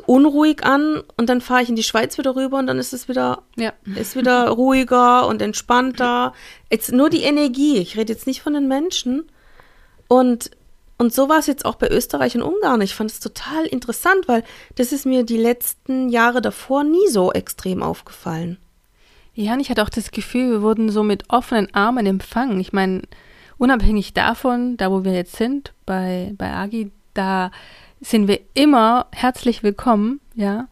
unruhig 0.05 0.63
an 0.65 1.01
und 1.17 1.29
dann 1.29 1.41
fahre 1.41 1.63
ich 1.63 1.69
in 1.69 1.75
die 1.75 1.83
Schweiz 1.83 2.17
wieder 2.17 2.35
rüber 2.35 2.59
und 2.59 2.67
dann 2.67 2.79
ist 2.79 2.93
es 2.93 3.07
wieder, 3.07 3.43
ja. 3.55 3.73
ist 3.95 4.15
wieder 4.15 4.49
ruhiger 4.49 5.27
und 5.27 5.41
entspannter. 5.41 6.33
Jetzt 6.69 6.91
nur 6.91 7.09
die 7.09 7.23
Energie, 7.23 7.77
ich 7.77 7.97
rede 7.97 8.13
jetzt 8.13 8.27
nicht 8.27 8.41
von 8.41 8.53
den 8.53 8.67
Menschen. 8.67 9.23
Und, 10.07 10.51
und 10.97 11.13
so 11.13 11.29
war 11.29 11.39
es 11.39 11.47
jetzt 11.47 11.65
auch 11.65 11.75
bei 11.75 11.89
Österreich 11.89 12.35
und 12.35 12.43
Ungarn. 12.43 12.81
Ich 12.81 12.93
fand 12.93 13.09
es 13.09 13.19
total 13.19 13.65
interessant, 13.65 14.27
weil 14.27 14.43
das 14.75 14.91
ist 14.91 15.05
mir 15.05 15.23
die 15.23 15.37
letzten 15.37 16.09
Jahre 16.09 16.41
davor 16.41 16.83
nie 16.83 17.07
so 17.09 17.31
extrem 17.31 17.81
aufgefallen. 17.81 18.57
Ja, 19.33 19.53
und 19.53 19.59
ich 19.59 19.69
hatte 19.69 19.83
auch 19.83 19.89
das 19.89 20.11
Gefühl, 20.11 20.49
wir 20.49 20.61
wurden 20.61 20.89
so 20.89 21.03
mit 21.03 21.29
offenen 21.29 21.73
Armen 21.73 22.05
empfangen. 22.05 22.59
Ich 22.59 22.71
meine, 22.71 23.01
unabhängig 23.57 24.13
davon, 24.13 24.77
da 24.77 24.91
wo 24.91 25.03
wir 25.03 25.13
jetzt 25.13 25.35
sind, 25.35 25.73
bei, 25.85 26.33
bei 26.37 26.51
Agi, 26.51 26.91
da 27.13 27.51
sind 28.01 28.27
wir 28.27 28.39
immer 28.53 29.07
herzlich 29.11 29.63
willkommen, 29.63 30.19
ja. 30.35 30.67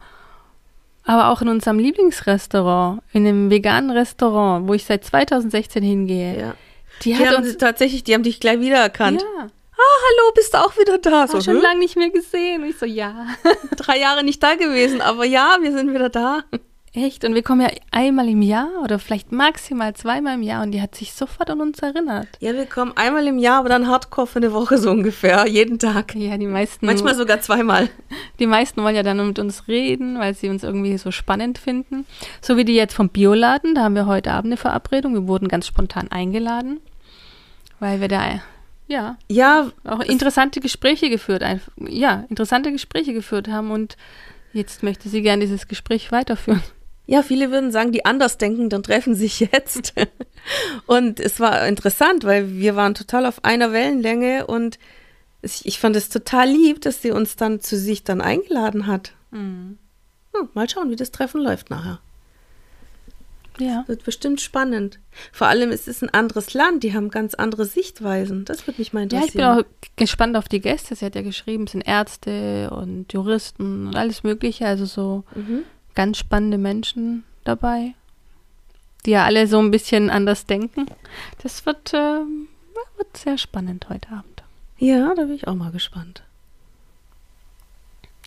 Aber 1.06 1.28
auch 1.28 1.42
in 1.42 1.48
unserem 1.48 1.78
Lieblingsrestaurant, 1.78 3.02
in 3.12 3.26
einem 3.26 3.50
veganen 3.50 3.90
Restaurant, 3.90 4.66
wo 4.68 4.74
ich 4.74 4.84
seit 4.84 5.04
2016 5.04 5.82
hingehe. 5.82 6.38
Ja. 6.38 6.54
Die, 7.02 7.12
die 7.12 7.28
haben 7.28 7.44
uns 7.44 7.58
tatsächlich, 7.58 8.04
die 8.04 8.14
haben 8.14 8.22
dich 8.22 8.40
gleich 8.40 8.60
wiedererkannt. 8.60 9.20
Ja. 9.20 9.48
Ah, 9.76 10.00
hallo, 10.06 10.32
bist 10.34 10.54
du 10.54 10.58
auch 10.58 10.78
wieder 10.78 10.98
da? 10.98 11.26
So, 11.26 11.40
schon 11.40 11.60
lange 11.60 11.80
nicht 11.80 11.96
mehr 11.96 12.10
gesehen. 12.10 12.62
Und 12.62 12.70
ich 12.70 12.78
so, 12.78 12.86
ja. 12.86 13.26
Drei 13.76 13.98
Jahre 13.98 14.22
nicht 14.22 14.42
da 14.42 14.54
gewesen, 14.54 15.00
aber 15.00 15.24
ja, 15.24 15.58
wir 15.60 15.72
sind 15.72 15.92
wieder 15.92 16.08
da. 16.08 16.44
Echt? 16.96 17.24
Und 17.24 17.34
wir 17.34 17.42
kommen 17.42 17.60
ja 17.60 17.70
einmal 17.90 18.28
im 18.28 18.40
Jahr 18.40 18.68
oder 18.84 19.00
vielleicht 19.00 19.32
maximal 19.32 19.94
zweimal 19.94 20.34
im 20.34 20.42
Jahr 20.42 20.62
und 20.62 20.70
die 20.70 20.80
hat 20.80 20.94
sich 20.94 21.12
sofort 21.12 21.50
an 21.50 21.60
uns 21.60 21.80
erinnert. 21.80 22.28
Ja, 22.38 22.54
wir 22.54 22.66
kommen 22.66 22.92
einmal 22.94 23.26
im 23.26 23.40
Jahr, 23.40 23.58
aber 23.58 23.68
dann 23.68 23.88
hardcore 23.88 24.28
für 24.28 24.38
eine 24.38 24.52
Woche 24.52 24.78
so 24.78 24.92
ungefähr, 24.92 25.48
jeden 25.48 25.80
Tag. 25.80 26.14
Ja, 26.14 26.38
die 26.38 26.46
meisten. 26.46 26.86
Manchmal 26.86 27.16
sogar 27.16 27.40
zweimal. 27.40 27.90
Die 28.38 28.46
meisten 28.46 28.80
wollen 28.84 28.94
ja 28.94 29.02
dann 29.02 29.26
mit 29.26 29.40
uns 29.40 29.66
reden, 29.66 30.20
weil 30.20 30.34
sie 30.34 30.48
uns 30.48 30.62
irgendwie 30.62 30.96
so 30.96 31.10
spannend 31.10 31.58
finden. 31.58 32.06
So 32.40 32.56
wie 32.56 32.64
die 32.64 32.76
jetzt 32.76 32.94
vom 32.94 33.08
Bioladen, 33.08 33.74
da 33.74 33.82
haben 33.82 33.96
wir 33.96 34.06
heute 34.06 34.30
Abend 34.30 34.52
eine 34.52 34.56
Verabredung. 34.56 35.14
Wir 35.14 35.26
wurden 35.26 35.48
ganz 35.48 35.66
spontan 35.66 36.12
eingeladen, 36.12 36.80
weil 37.80 38.00
wir 38.00 38.08
da 38.08 38.40
ja, 38.86 39.16
ja 39.28 39.72
auch 39.82 40.00
interessante 40.00 40.60
Gespräche 40.60 41.10
geführt, 41.10 41.42
ja, 41.88 42.24
interessante 42.28 42.70
Gespräche 42.70 43.14
geführt 43.14 43.48
haben 43.48 43.72
und 43.72 43.96
jetzt 44.52 44.84
möchte 44.84 45.08
sie 45.08 45.22
gerne 45.22 45.42
dieses 45.42 45.66
Gespräch 45.66 46.12
weiterführen. 46.12 46.62
Ja, 47.06 47.22
viele 47.22 47.50
würden 47.50 47.70
sagen, 47.70 47.92
die 47.92 48.04
Andersdenkenden 48.04 48.82
treffen 48.82 49.14
sich 49.14 49.40
jetzt. 49.40 49.92
und 50.86 51.20
es 51.20 51.38
war 51.38 51.66
interessant, 51.66 52.24
weil 52.24 52.52
wir 52.52 52.76
waren 52.76 52.94
total 52.94 53.26
auf 53.26 53.44
einer 53.44 53.72
Wellenlänge 53.72 54.46
und 54.46 54.78
ich 55.42 55.78
fand 55.78 55.96
es 55.96 56.08
total 56.08 56.48
lieb, 56.48 56.80
dass 56.80 57.02
sie 57.02 57.10
uns 57.10 57.36
dann 57.36 57.60
zu 57.60 57.76
sich 57.76 58.04
dann 58.04 58.22
eingeladen 58.22 58.86
hat. 58.86 59.12
Mhm. 59.30 59.78
Hm, 60.34 60.48
mal 60.54 60.68
schauen, 60.68 60.90
wie 60.90 60.96
das 60.96 61.10
Treffen 61.10 61.42
läuft 61.42 61.68
nachher. 61.68 62.00
Ja. 63.58 63.84
Wird 63.86 64.04
bestimmt 64.04 64.40
spannend. 64.40 64.98
Vor 65.30 65.46
allem 65.46 65.70
ist 65.70 65.86
es 65.86 66.02
ein 66.02 66.10
anderes 66.10 66.54
Land, 66.54 66.82
die 66.82 66.94
haben 66.94 67.10
ganz 67.10 67.34
andere 67.34 67.66
Sichtweisen. 67.66 68.46
Das 68.46 68.66
würde 68.66 68.80
mich 68.80 68.92
mal 68.92 69.04
interessieren. 69.04 69.38
Ja, 69.38 69.58
ich 69.60 69.66
bin 69.66 69.74
auch 69.74 69.96
gespannt 69.96 70.36
auf 70.36 70.48
die 70.48 70.60
Gäste. 70.60 70.96
Sie 70.96 71.04
hat 71.04 71.14
ja 71.14 71.22
geschrieben, 71.22 71.64
es 71.64 71.72
sind 71.72 71.86
Ärzte 71.86 72.70
und 72.70 73.12
Juristen 73.12 73.88
und 73.88 73.96
alles 73.96 74.24
Mögliche. 74.24 74.66
Also 74.66 74.86
so 74.86 75.24
mhm 75.36 75.64
ganz 75.94 76.18
spannende 76.18 76.58
Menschen 76.58 77.24
dabei, 77.44 77.94
die 79.04 79.10
ja 79.10 79.24
alle 79.24 79.46
so 79.46 79.58
ein 79.58 79.70
bisschen 79.70 80.10
anders 80.10 80.46
denken. 80.46 80.86
Das 81.42 81.66
wird, 81.66 81.94
äh, 81.94 82.20
wird 82.96 83.16
sehr 83.16 83.38
spannend 83.38 83.88
heute 83.88 84.08
Abend. 84.08 84.42
Ja, 84.78 85.14
da 85.14 85.22
bin 85.22 85.34
ich 85.34 85.46
auch 85.46 85.54
mal 85.54 85.70
gespannt. 85.70 86.22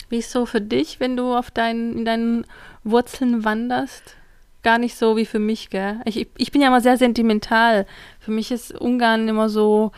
Wie 0.09 0.17
ist 0.17 0.31
so 0.31 0.45
für 0.45 0.61
dich, 0.61 0.99
wenn 0.99 1.17
du 1.17 1.35
auf 1.35 1.51
deinen, 1.51 1.97
in 1.97 2.05
deinen 2.05 2.45
Wurzeln 2.83 3.43
wanderst? 3.43 4.15
Gar 4.63 4.77
nicht 4.77 4.95
so 4.95 5.17
wie 5.17 5.25
für 5.25 5.39
mich, 5.39 5.69
gell? 5.69 5.99
Ich, 6.05 6.27
ich 6.37 6.51
bin 6.51 6.61
ja 6.61 6.67
immer 6.67 6.81
sehr 6.81 6.97
sentimental. 6.97 7.85
Für 8.19 8.31
mich 8.31 8.51
ist 8.51 8.73
Ungarn 8.73 9.27
immer 9.27 9.49
so. 9.49 9.91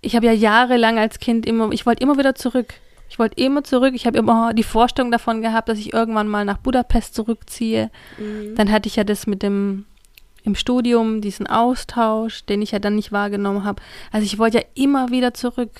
Ich 0.00 0.16
habe 0.16 0.26
ja 0.26 0.32
jahrelang 0.32 0.98
als 0.98 1.18
Kind 1.18 1.46
immer, 1.46 1.70
ich 1.72 1.86
wollte 1.86 2.02
immer 2.02 2.18
wieder 2.18 2.34
zurück. 2.34 2.74
Ich 3.08 3.18
wollte 3.18 3.40
immer 3.42 3.64
zurück. 3.64 3.92
Ich 3.94 4.06
habe 4.06 4.18
immer 4.18 4.52
die 4.52 4.62
Vorstellung 4.62 5.10
davon 5.10 5.42
gehabt, 5.42 5.68
dass 5.68 5.78
ich 5.78 5.92
irgendwann 5.92 6.28
mal 6.28 6.44
nach 6.44 6.58
Budapest 6.58 7.14
zurückziehe. 7.14 7.90
Mhm. 8.18 8.54
Dann 8.56 8.70
hatte 8.72 8.88
ich 8.88 8.96
ja 8.96 9.04
das 9.04 9.26
mit 9.26 9.42
dem 9.42 9.86
im 10.46 10.54
Studium, 10.54 11.20
diesen 11.20 11.48
Austausch, 11.48 12.44
den 12.44 12.62
ich 12.62 12.70
ja 12.70 12.78
dann 12.78 12.94
nicht 12.94 13.10
wahrgenommen 13.10 13.64
habe. 13.64 13.82
Also 14.12 14.24
ich 14.24 14.38
wollte 14.38 14.58
ja 14.58 14.64
immer 14.74 15.10
wieder 15.10 15.34
zurück. 15.34 15.72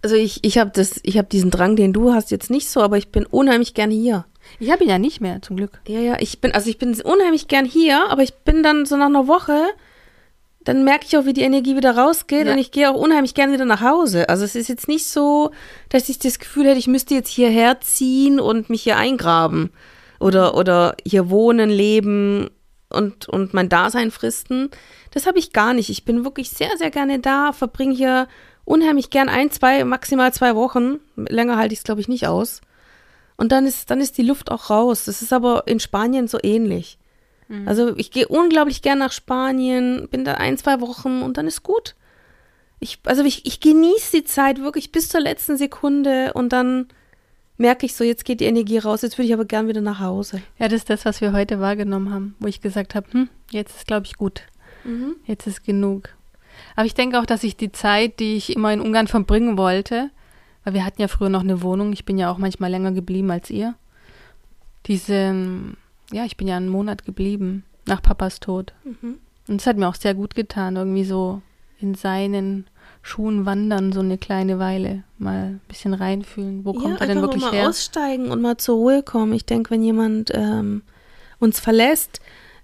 Also 0.00 0.14
ich, 0.14 0.44
ich 0.44 0.58
habe 0.58 0.70
das, 0.72 1.00
ich 1.02 1.18
habe 1.18 1.28
diesen 1.28 1.50
Drang, 1.50 1.74
den 1.74 1.92
du 1.92 2.14
hast, 2.14 2.30
jetzt 2.30 2.50
nicht 2.50 2.68
so, 2.68 2.80
aber 2.80 2.98
ich 2.98 3.08
bin 3.08 3.26
unheimlich 3.26 3.74
gern 3.74 3.90
hier. 3.90 4.26
Ich 4.60 4.70
habe 4.70 4.84
ihn 4.84 4.90
ja 4.90 4.98
nicht 4.98 5.20
mehr, 5.20 5.42
zum 5.42 5.56
Glück. 5.56 5.80
Ja, 5.88 5.98
ja, 5.98 6.16
ich 6.20 6.40
bin, 6.40 6.52
also 6.52 6.70
ich 6.70 6.78
bin 6.78 6.98
unheimlich 7.00 7.48
gern 7.48 7.64
hier, 7.64 8.08
aber 8.08 8.22
ich 8.22 8.32
bin 8.32 8.62
dann 8.62 8.86
so 8.86 8.96
nach 8.96 9.06
einer 9.06 9.26
Woche 9.26 9.60
dann 10.68 10.84
merke 10.84 11.06
ich 11.06 11.16
auch, 11.16 11.24
wie 11.24 11.32
die 11.32 11.40
Energie 11.40 11.76
wieder 11.76 11.96
rausgeht 11.96 12.46
ja. 12.46 12.52
und 12.52 12.58
ich 12.58 12.70
gehe 12.70 12.90
auch 12.90 12.94
unheimlich 12.94 13.32
gerne 13.32 13.54
wieder 13.54 13.64
nach 13.64 13.80
Hause. 13.80 14.28
Also 14.28 14.44
es 14.44 14.54
ist 14.54 14.68
jetzt 14.68 14.86
nicht 14.86 15.06
so, 15.06 15.50
dass 15.88 16.10
ich 16.10 16.18
das 16.18 16.38
Gefühl 16.38 16.66
hätte, 16.66 16.78
ich 16.78 16.88
müsste 16.88 17.14
jetzt 17.14 17.30
hierher 17.30 17.80
ziehen 17.80 18.38
und 18.38 18.68
mich 18.68 18.82
hier 18.82 18.98
eingraben 18.98 19.70
oder, 20.20 20.54
oder 20.54 20.94
hier 21.06 21.30
wohnen, 21.30 21.70
leben 21.70 22.50
und, 22.90 23.30
und 23.30 23.54
mein 23.54 23.70
Dasein 23.70 24.10
fristen. 24.10 24.68
Das 25.10 25.26
habe 25.26 25.38
ich 25.38 25.54
gar 25.54 25.72
nicht. 25.72 25.88
Ich 25.88 26.04
bin 26.04 26.22
wirklich 26.22 26.50
sehr, 26.50 26.76
sehr 26.76 26.90
gerne 26.90 27.18
da, 27.18 27.54
verbringe 27.54 27.94
hier 27.94 28.28
unheimlich 28.66 29.08
gern 29.08 29.30
ein, 29.30 29.50
zwei, 29.50 29.82
maximal 29.84 30.34
zwei 30.34 30.54
Wochen. 30.54 30.98
Länger 31.16 31.56
halte 31.56 31.72
ich 31.72 31.78
es, 31.78 31.84
glaube 31.84 32.02
ich, 32.02 32.08
nicht 32.08 32.26
aus. 32.26 32.60
Und 33.38 33.52
dann 33.52 33.66
ist, 33.66 33.90
dann 33.90 34.02
ist 34.02 34.18
die 34.18 34.22
Luft 34.22 34.50
auch 34.50 34.68
raus. 34.68 35.06
Das 35.06 35.22
ist 35.22 35.32
aber 35.32 35.62
in 35.64 35.80
Spanien 35.80 36.28
so 36.28 36.38
ähnlich. 36.42 36.98
Mhm. 37.48 37.66
Also 37.66 37.96
ich 37.96 38.10
gehe 38.10 38.28
unglaublich 38.28 38.82
gern 38.82 38.98
nach 38.98 39.12
Spanien, 39.12 40.08
bin 40.10 40.24
da 40.24 40.34
ein, 40.34 40.58
zwei 40.58 40.80
Wochen 40.80 41.22
und 41.22 41.36
dann 41.36 41.46
ist 41.46 41.62
gut. 41.62 41.94
Ich, 42.80 43.00
also 43.04 43.24
ich, 43.24 43.44
ich 43.46 43.60
genieße 43.60 44.18
die 44.18 44.24
Zeit 44.24 44.60
wirklich 44.60 44.92
bis 44.92 45.08
zur 45.08 45.20
letzten 45.20 45.56
Sekunde 45.56 46.32
und 46.34 46.52
dann 46.52 46.86
merke 47.56 47.86
ich 47.86 47.94
so, 47.94 48.04
jetzt 48.04 48.24
geht 48.24 48.40
die 48.40 48.44
Energie 48.44 48.78
raus, 48.78 49.02
jetzt 49.02 49.18
würde 49.18 49.26
ich 49.26 49.34
aber 49.34 49.44
gern 49.44 49.66
wieder 49.66 49.80
nach 49.80 49.98
Hause. 49.98 50.40
Ja, 50.58 50.68
das 50.68 50.80
ist 50.80 50.90
das, 50.90 51.04
was 51.04 51.20
wir 51.20 51.32
heute 51.32 51.58
wahrgenommen 51.58 52.12
haben, 52.12 52.36
wo 52.38 52.46
ich 52.46 52.60
gesagt 52.60 52.94
habe, 52.94 53.06
hm, 53.10 53.28
jetzt 53.50 53.76
ist, 53.76 53.86
glaube 53.86 54.06
ich, 54.06 54.16
gut. 54.16 54.42
Mhm. 54.84 55.16
Jetzt 55.26 55.46
ist 55.48 55.64
genug. 55.64 56.10
Aber 56.76 56.86
ich 56.86 56.94
denke 56.94 57.18
auch, 57.18 57.26
dass 57.26 57.42
ich 57.42 57.56
die 57.56 57.72
Zeit, 57.72 58.20
die 58.20 58.36
ich 58.36 58.54
immer 58.54 58.72
in 58.72 58.80
Ungarn 58.80 59.08
verbringen 59.08 59.58
wollte, 59.58 60.10
weil 60.64 60.74
wir 60.74 60.84
hatten 60.84 61.00
ja 61.00 61.08
früher 61.08 61.28
noch 61.28 61.42
eine 61.42 61.62
Wohnung, 61.62 61.92
ich 61.92 62.04
bin 62.04 62.18
ja 62.18 62.30
auch 62.30 62.38
manchmal 62.38 62.70
länger 62.70 62.92
geblieben 62.92 63.30
als 63.30 63.50
ihr. 63.50 63.74
Diese, 64.86 65.34
ja, 66.12 66.24
ich 66.24 66.36
bin 66.36 66.48
ja 66.48 66.56
einen 66.56 66.68
Monat 66.68 67.04
geblieben 67.04 67.64
nach 67.86 68.02
Papas 68.02 68.40
Tod. 68.40 68.72
Mhm. 68.84 69.18
Und 69.48 69.60
es 69.60 69.66
hat 69.66 69.76
mir 69.76 69.88
auch 69.88 69.94
sehr 69.94 70.14
gut 70.14 70.34
getan, 70.34 70.76
irgendwie 70.76 71.04
so 71.04 71.40
in 71.80 71.94
seinen 71.94 72.66
Schuhen 73.02 73.46
wandern, 73.46 73.92
so 73.92 74.00
eine 74.00 74.18
kleine 74.18 74.58
Weile. 74.58 75.04
Mal 75.18 75.44
ein 75.44 75.60
bisschen 75.68 75.94
reinfühlen. 75.94 76.64
Wo 76.64 76.72
kommt 76.72 77.00
ja, 77.00 77.00
er 77.00 77.06
denn 77.06 77.20
wirklich 77.20 77.42
mal 77.42 77.52
her? 77.52 77.68
aussteigen 77.68 78.30
und 78.30 78.42
mal 78.42 78.56
zur 78.56 78.76
Ruhe 78.76 79.02
kommen. 79.02 79.32
Ich 79.32 79.46
denke, 79.46 79.70
wenn 79.70 79.82
jemand 79.82 80.30
ähm, 80.34 80.82
uns 81.38 81.60
verlässt, 81.60 82.20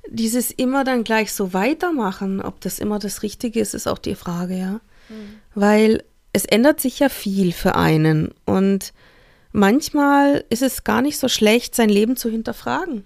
dieses 0.09 0.51
immer 0.51 0.85
dann 0.85 1.05
gleich 1.05 1.33
so 1.33 1.53
weitermachen, 1.53 2.43
ob 2.43 2.61
das 2.61 2.79
immer 2.79 2.99
das 2.99 3.23
Richtige 3.23 3.61
ist, 3.61 3.75
ist 3.75 3.87
auch 3.87 3.99
die 3.99 4.15
Frage, 4.15 4.59
ja. 4.59 4.73
Mhm. 5.09 5.41
Weil 5.55 6.05
es 6.33 6.45
ändert 6.45 6.81
sich 6.81 6.99
ja 6.99 7.09
viel 7.09 7.53
für 7.53 7.77
einen. 7.77 8.35
Und 8.45 8.93
manchmal 9.53 10.45
ist 10.51 10.63
es 10.63 10.85
gar 10.85 11.01
nicht 11.01 11.19
so 11.19 11.29
schlecht, 11.29 11.75
sein 11.75 11.89
Leben 11.89 12.17
zu 12.17 12.29
hinterfragen. 12.29 13.05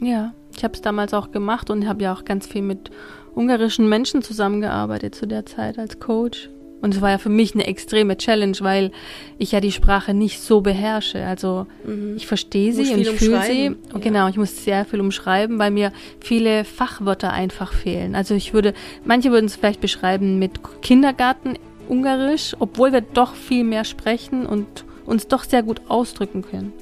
Ja, 0.00 0.32
ich 0.56 0.64
habe 0.64 0.74
es 0.74 0.80
damals 0.80 1.14
auch 1.14 1.30
gemacht 1.30 1.70
und 1.70 1.86
habe 1.86 2.02
ja 2.02 2.12
auch 2.12 2.24
ganz 2.24 2.46
viel 2.46 2.62
mit 2.62 2.90
ungarischen 3.34 3.88
Menschen 3.88 4.22
zusammengearbeitet 4.22 5.14
zu 5.14 5.26
der 5.26 5.46
Zeit 5.46 5.78
als 5.78 6.00
Coach. 6.00 6.50
Und 6.80 6.94
es 6.94 7.00
war 7.00 7.10
ja 7.10 7.18
für 7.18 7.28
mich 7.28 7.54
eine 7.54 7.66
extreme 7.66 8.16
Challenge, 8.16 8.56
weil 8.60 8.92
ich 9.36 9.50
ja 9.52 9.60
die 9.60 9.72
Sprache 9.72 10.14
nicht 10.14 10.40
so 10.40 10.60
beherrsche. 10.60 11.24
Also 11.24 11.66
mhm. 11.84 12.14
ich 12.16 12.26
verstehe 12.26 12.72
sie 12.72 12.94
und 12.94 13.00
ich 13.00 13.10
fühle 13.10 13.42
sie. 13.42 13.68
Und 13.68 13.94
ja. 13.94 13.98
genau, 13.98 14.28
ich 14.28 14.36
muss 14.36 14.64
sehr 14.64 14.84
viel 14.84 15.00
umschreiben, 15.00 15.58
weil 15.58 15.72
mir 15.72 15.92
viele 16.20 16.64
Fachwörter 16.64 17.32
einfach 17.32 17.72
fehlen. 17.72 18.14
Also 18.14 18.34
ich 18.34 18.54
würde, 18.54 18.74
manche 19.04 19.32
würden 19.32 19.46
es 19.46 19.56
vielleicht 19.56 19.80
beschreiben 19.80 20.38
mit 20.38 20.60
Kindergarten 20.82 21.54
Ungarisch, 21.88 22.54
obwohl 22.58 22.92
wir 22.92 23.00
doch 23.00 23.34
viel 23.34 23.64
mehr 23.64 23.84
sprechen 23.84 24.46
und 24.46 24.84
uns 25.06 25.26
doch 25.26 25.44
sehr 25.44 25.62
gut 25.62 25.80
ausdrücken 25.88 26.42
können. 26.42 26.72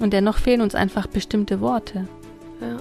Und 0.00 0.12
dennoch 0.12 0.38
fehlen 0.38 0.60
uns 0.60 0.74
einfach 0.74 1.06
bestimmte 1.06 1.60
Worte. 1.60 2.06
Ja. 2.60 2.76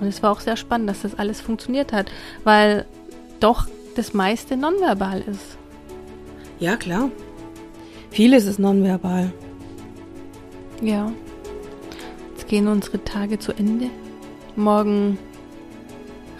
Und 0.00 0.06
es 0.06 0.22
war 0.22 0.32
auch 0.32 0.40
sehr 0.40 0.56
spannend, 0.56 0.88
dass 0.88 1.02
das 1.02 1.18
alles 1.18 1.40
funktioniert 1.40 1.92
hat, 1.92 2.10
weil 2.44 2.86
doch 3.40 3.68
das 3.94 4.14
meiste 4.14 4.56
nonverbal 4.56 5.20
ist. 5.20 5.56
Ja, 6.58 6.76
klar. 6.76 7.10
Vieles 8.10 8.46
ist 8.46 8.58
nonverbal. 8.58 9.32
Ja. 10.80 11.12
Jetzt 12.32 12.48
gehen 12.48 12.66
unsere 12.68 13.04
Tage 13.04 13.38
zu 13.38 13.52
Ende. 13.52 13.90
Morgen 14.56 15.18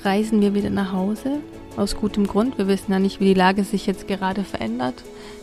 reisen 0.05 0.41
wir 0.41 0.55
wieder 0.55 0.71
nach 0.71 0.93
Hause. 0.93 1.39
Aus 1.77 1.97
gutem 1.97 2.27
Grund. 2.27 2.59
Wir 2.59 2.67
wissen 2.67 2.93
ja 2.93 2.99
nicht, 2.99 3.21
wie 3.21 3.27
die 3.27 3.35
Lage 3.35 3.65
sich 3.65 3.87
jetzt 3.87 4.07
gerade 4.09 4.45
verändert. 4.45 5.03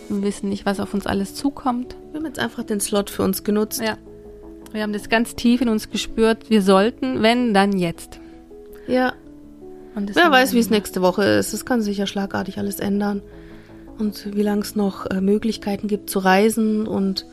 Wir 0.10 0.22
wissen 0.22 0.50
nicht, 0.50 0.66
was 0.66 0.80
auf 0.80 0.94
uns 0.94 1.08
alles 1.08 1.34
zukommt. 1.34 1.96
Wir 2.12 2.20
haben 2.20 2.28
jetzt 2.28 2.40
einfach 2.40 2.64
den 2.64 2.80
Slot 2.80 3.10
für 3.10 3.24
uns 3.24 3.44
genutzt. 3.44 3.82
Ja. 3.82 3.98
Wir 4.72 4.84
haben 4.84 4.94
das 4.94 5.10
ganz 5.10 5.36
tief 5.36 5.62
in 5.62 5.70
uns 5.70 5.90
gespürt. 5.90 6.50
Wir 6.50 6.62
sollten, 6.62 7.22
wenn, 7.22 7.54
dann 7.54 7.78
jetzt. 7.78 8.20
Ja. 8.88 9.14
Wer 9.96 10.32
weiß, 10.32 10.54
wie 10.54 10.60
es 10.60 10.70
nächste 10.70 11.02
Woche 11.02 11.24
ist. 11.24 11.54
Es 11.54 11.66
kann 11.66 11.82
sich 11.82 11.98
ja 11.98 12.08
schlagartig 12.08 12.58
alles 12.58 12.80
ändern. 12.80 13.22
Und 13.98 14.36
wie 14.36 14.44
lange 14.44 14.62
es 14.62 14.76
noch 14.76 15.06
äh, 15.08 15.20
Möglichkeiten 15.20 15.88
gibt 15.88 16.10
zu 16.10 16.20
reisen. 16.20 16.88
Und 16.88 17.26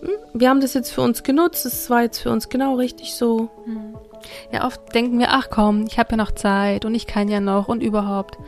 hm, 0.00 0.10
wir 0.32 0.48
haben 0.48 0.60
das 0.60 0.74
jetzt 0.74 0.90
für 0.90 1.02
uns 1.02 1.22
genutzt. 1.22 1.66
Es 1.66 1.90
war 1.90 2.02
jetzt 2.02 2.18
für 2.18 2.30
uns 2.30 2.48
genau 2.48 2.76
richtig 2.76 3.14
so. 3.14 3.50
Hm. 3.64 3.94
Ja, 4.52 4.66
oft 4.66 4.94
denken 4.94 5.18
wir, 5.18 5.28
ach 5.30 5.48
komm, 5.50 5.84
ich 5.86 5.98
habe 5.98 6.12
ja 6.12 6.16
noch 6.16 6.32
Zeit 6.32 6.86
und 6.86 6.94
ich 6.94 7.06
kann 7.06 7.28
ja 7.28 7.40
noch 7.40 7.68
und 7.68 7.82
überhaupt. 7.82 8.38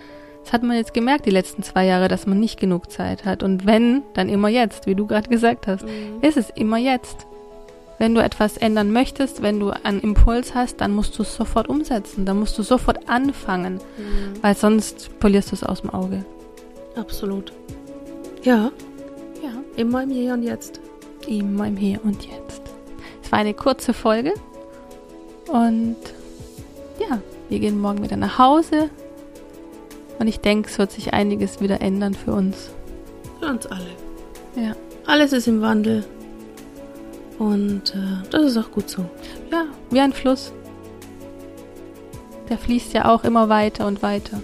Das 0.42 0.52
hat 0.52 0.62
man 0.62 0.76
jetzt 0.76 0.94
gemerkt 0.94 1.26
die 1.26 1.30
letzten 1.30 1.62
zwei 1.62 1.84
Jahre, 1.84 2.08
dass 2.08 2.26
man 2.26 2.40
nicht 2.40 2.58
genug 2.58 2.90
Zeit 2.90 3.24
hat. 3.24 3.42
Und 3.42 3.66
wenn, 3.66 4.02
dann 4.14 4.28
immer 4.28 4.48
jetzt, 4.48 4.86
wie 4.86 4.94
du 4.94 5.06
gerade 5.06 5.28
gesagt 5.28 5.66
hast. 5.66 5.84
Mhm. 5.84 6.22
Ist 6.22 6.36
es 6.36 6.50
immer 6.50 6.78
jetzt. 6.78 7.26
Wenn 7.98 8.14
du 8.14 8.22
etwas 8.22 8.56
ändern 8.56 8.92
möchtest, 8.92 9.42
wenn 9.42 9.58
du 9.58 9.70
einen 9.70 10.00
Impuls 10.00 10.54
hast, 10.54 10.80
dann 10.80 10.92
musst 10.92 11.18
du 11.18 11.22
es 11.22 11.34
sofort 11.34 11.68
umsetzen. 11.68 12.26
Dann 12.26 12.38
musst 12.38 12.58
du 12.58 12.62
sofort 12.62 13.08
anfangen, 13.08 13.74
mhm. 13.74 14.42
weil 14.42 14.54
sonst 14.54 15.10
verlierst 15.18 15.50
du 15.50 15.56
es 15.56 15.64
aus 15.64 15.80
dem 15.80 15.90
Auge. 15.90 16.24
Absolut. 16.94 17.52
Ja. 18.42 18.70
Ja. 19.42 19.52
Immer 19.76 20.02
im 20.02 20.10
Hier 20.10 20.34
und 20.34 20.42
Jetzt. 20.42 20.80
Immer 21.26 21.68
im 21.68 21.76
Hier 21.76 22.00
und 22.04 22.26
Jetzt. 22.26 22.62
Es 23.22 23.32
war 23.32 23.38
eine 23.38 23.54
kurze 23.54 23.92
Folge 23.92 24.32
und 25.48 25.96
ja, 27.00 27.18
wir 27.48 27.58
gehen 27.58 27.80
morgen 27.80 28.02
wieder 28.02 28.16
nach 28.16 28.38
Hause 28.38 28.90
und 30.18 30.28
ich 30.28 30.40
denke, 30.40 30.68
es 30.70 30.78
wird 30.78 30.92
sich 30.92 31.12
einiges 31.12 31.60
wieder 31.60 31.80
ändern 31.80 32.14
für 32.14 32.32
uns. 32.32 32.70
Für 33.40 33.48
uns 33.48 33.66
alle. 33.66 33.90
Ja. 34.54 34.74
Alles 35.06 35.32
ist 35.32 35.46
im 35.46 35.60
Wandel. 35.60 36.04
Und 37.38 37.94
äh, 37.94 38.28
das 38.30 38.44
ist 38.44 38.56
auch 38.56 38.70
gut 38.70 38.88
so. 38.88 39.04
Ja, 39.50 39.66
wie 39.90 40.00
ein 40.00 40.12
Fluss. 40.12 40.52
Der 42.48 42.58
fließt 42.58 42.92
ja 42.94 43.12
auch 43.12 43.24
immer 43.24 43.48
weiter 43.48 43.86
und 43.86 44.02
weiter. 44.02 44.40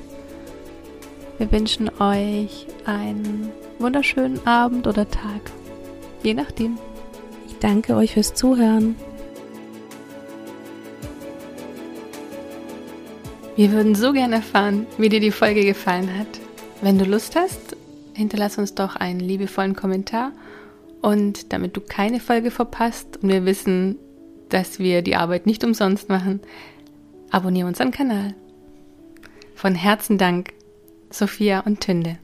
Wir 1.38 1.50
wünschen 1.50 1.90
euch 2.00 2.66
einen 2.84 3.50
wunderschönen 3.78 4.46
Abend 4.46 4.86
oder 4.86 5.08
Tag. 5.08 5.40
Je 6.22 6.34
nachdem. 6.34 6.78
Ich 7.46 7.58
danke 7.58 7.96
euch 7.96 8.12
fürs 8.14 8.34
Zuhören. 8.34 8.96
Wir 13.56 13.70
würden 13.70 13.94
so 13.94 14.12
gerne 14.12 14.36
erfahren, 14.36 14.86
wie 14.98 15.08
dir 15.08 15.20
die 15.20 15.30
Folge 15.30 15.64
gefallen 15.64 16.18
hat. 16.18 16.26
Wenn 16.80 16.98
du 16.98 17.04
Lust 17.04 17.36
hast, 17.36 17.76
hinterlass 18.14 18.58
uns 18.58 18.74
doch 18.74 18.96
einen 18.96 19.20
liebevollen 19.20 19.76
Kommentar 19.76 20.32
und 21.02 21.52
damit 21.52 21.76
du 21.76 21.80
keine 21.80 22.20
Folge 22.20 22.50
verpasst 22.50 23.18
und 23.22 23.28
wir 23.28 23.44
wissen, 23.44 23.96
dass 24.48 24.78
wir 24.78 25.02
die 25.02 25.16
Arbeit 25.16 25.46
nicht 25.46 25.64
umsonst 25.64 26.08
machen, 26.08 26.40
abonniere 27.30 27.68
unseren 27.68 27.90
Kanal. 27.90 28.34
Von 29.54 29.74
Herzen 29.74 30.16
Dank, 30.16 30.52
Sophia 31.10 31.60
und 31.60 31.80
Tünde. 31.80 32.18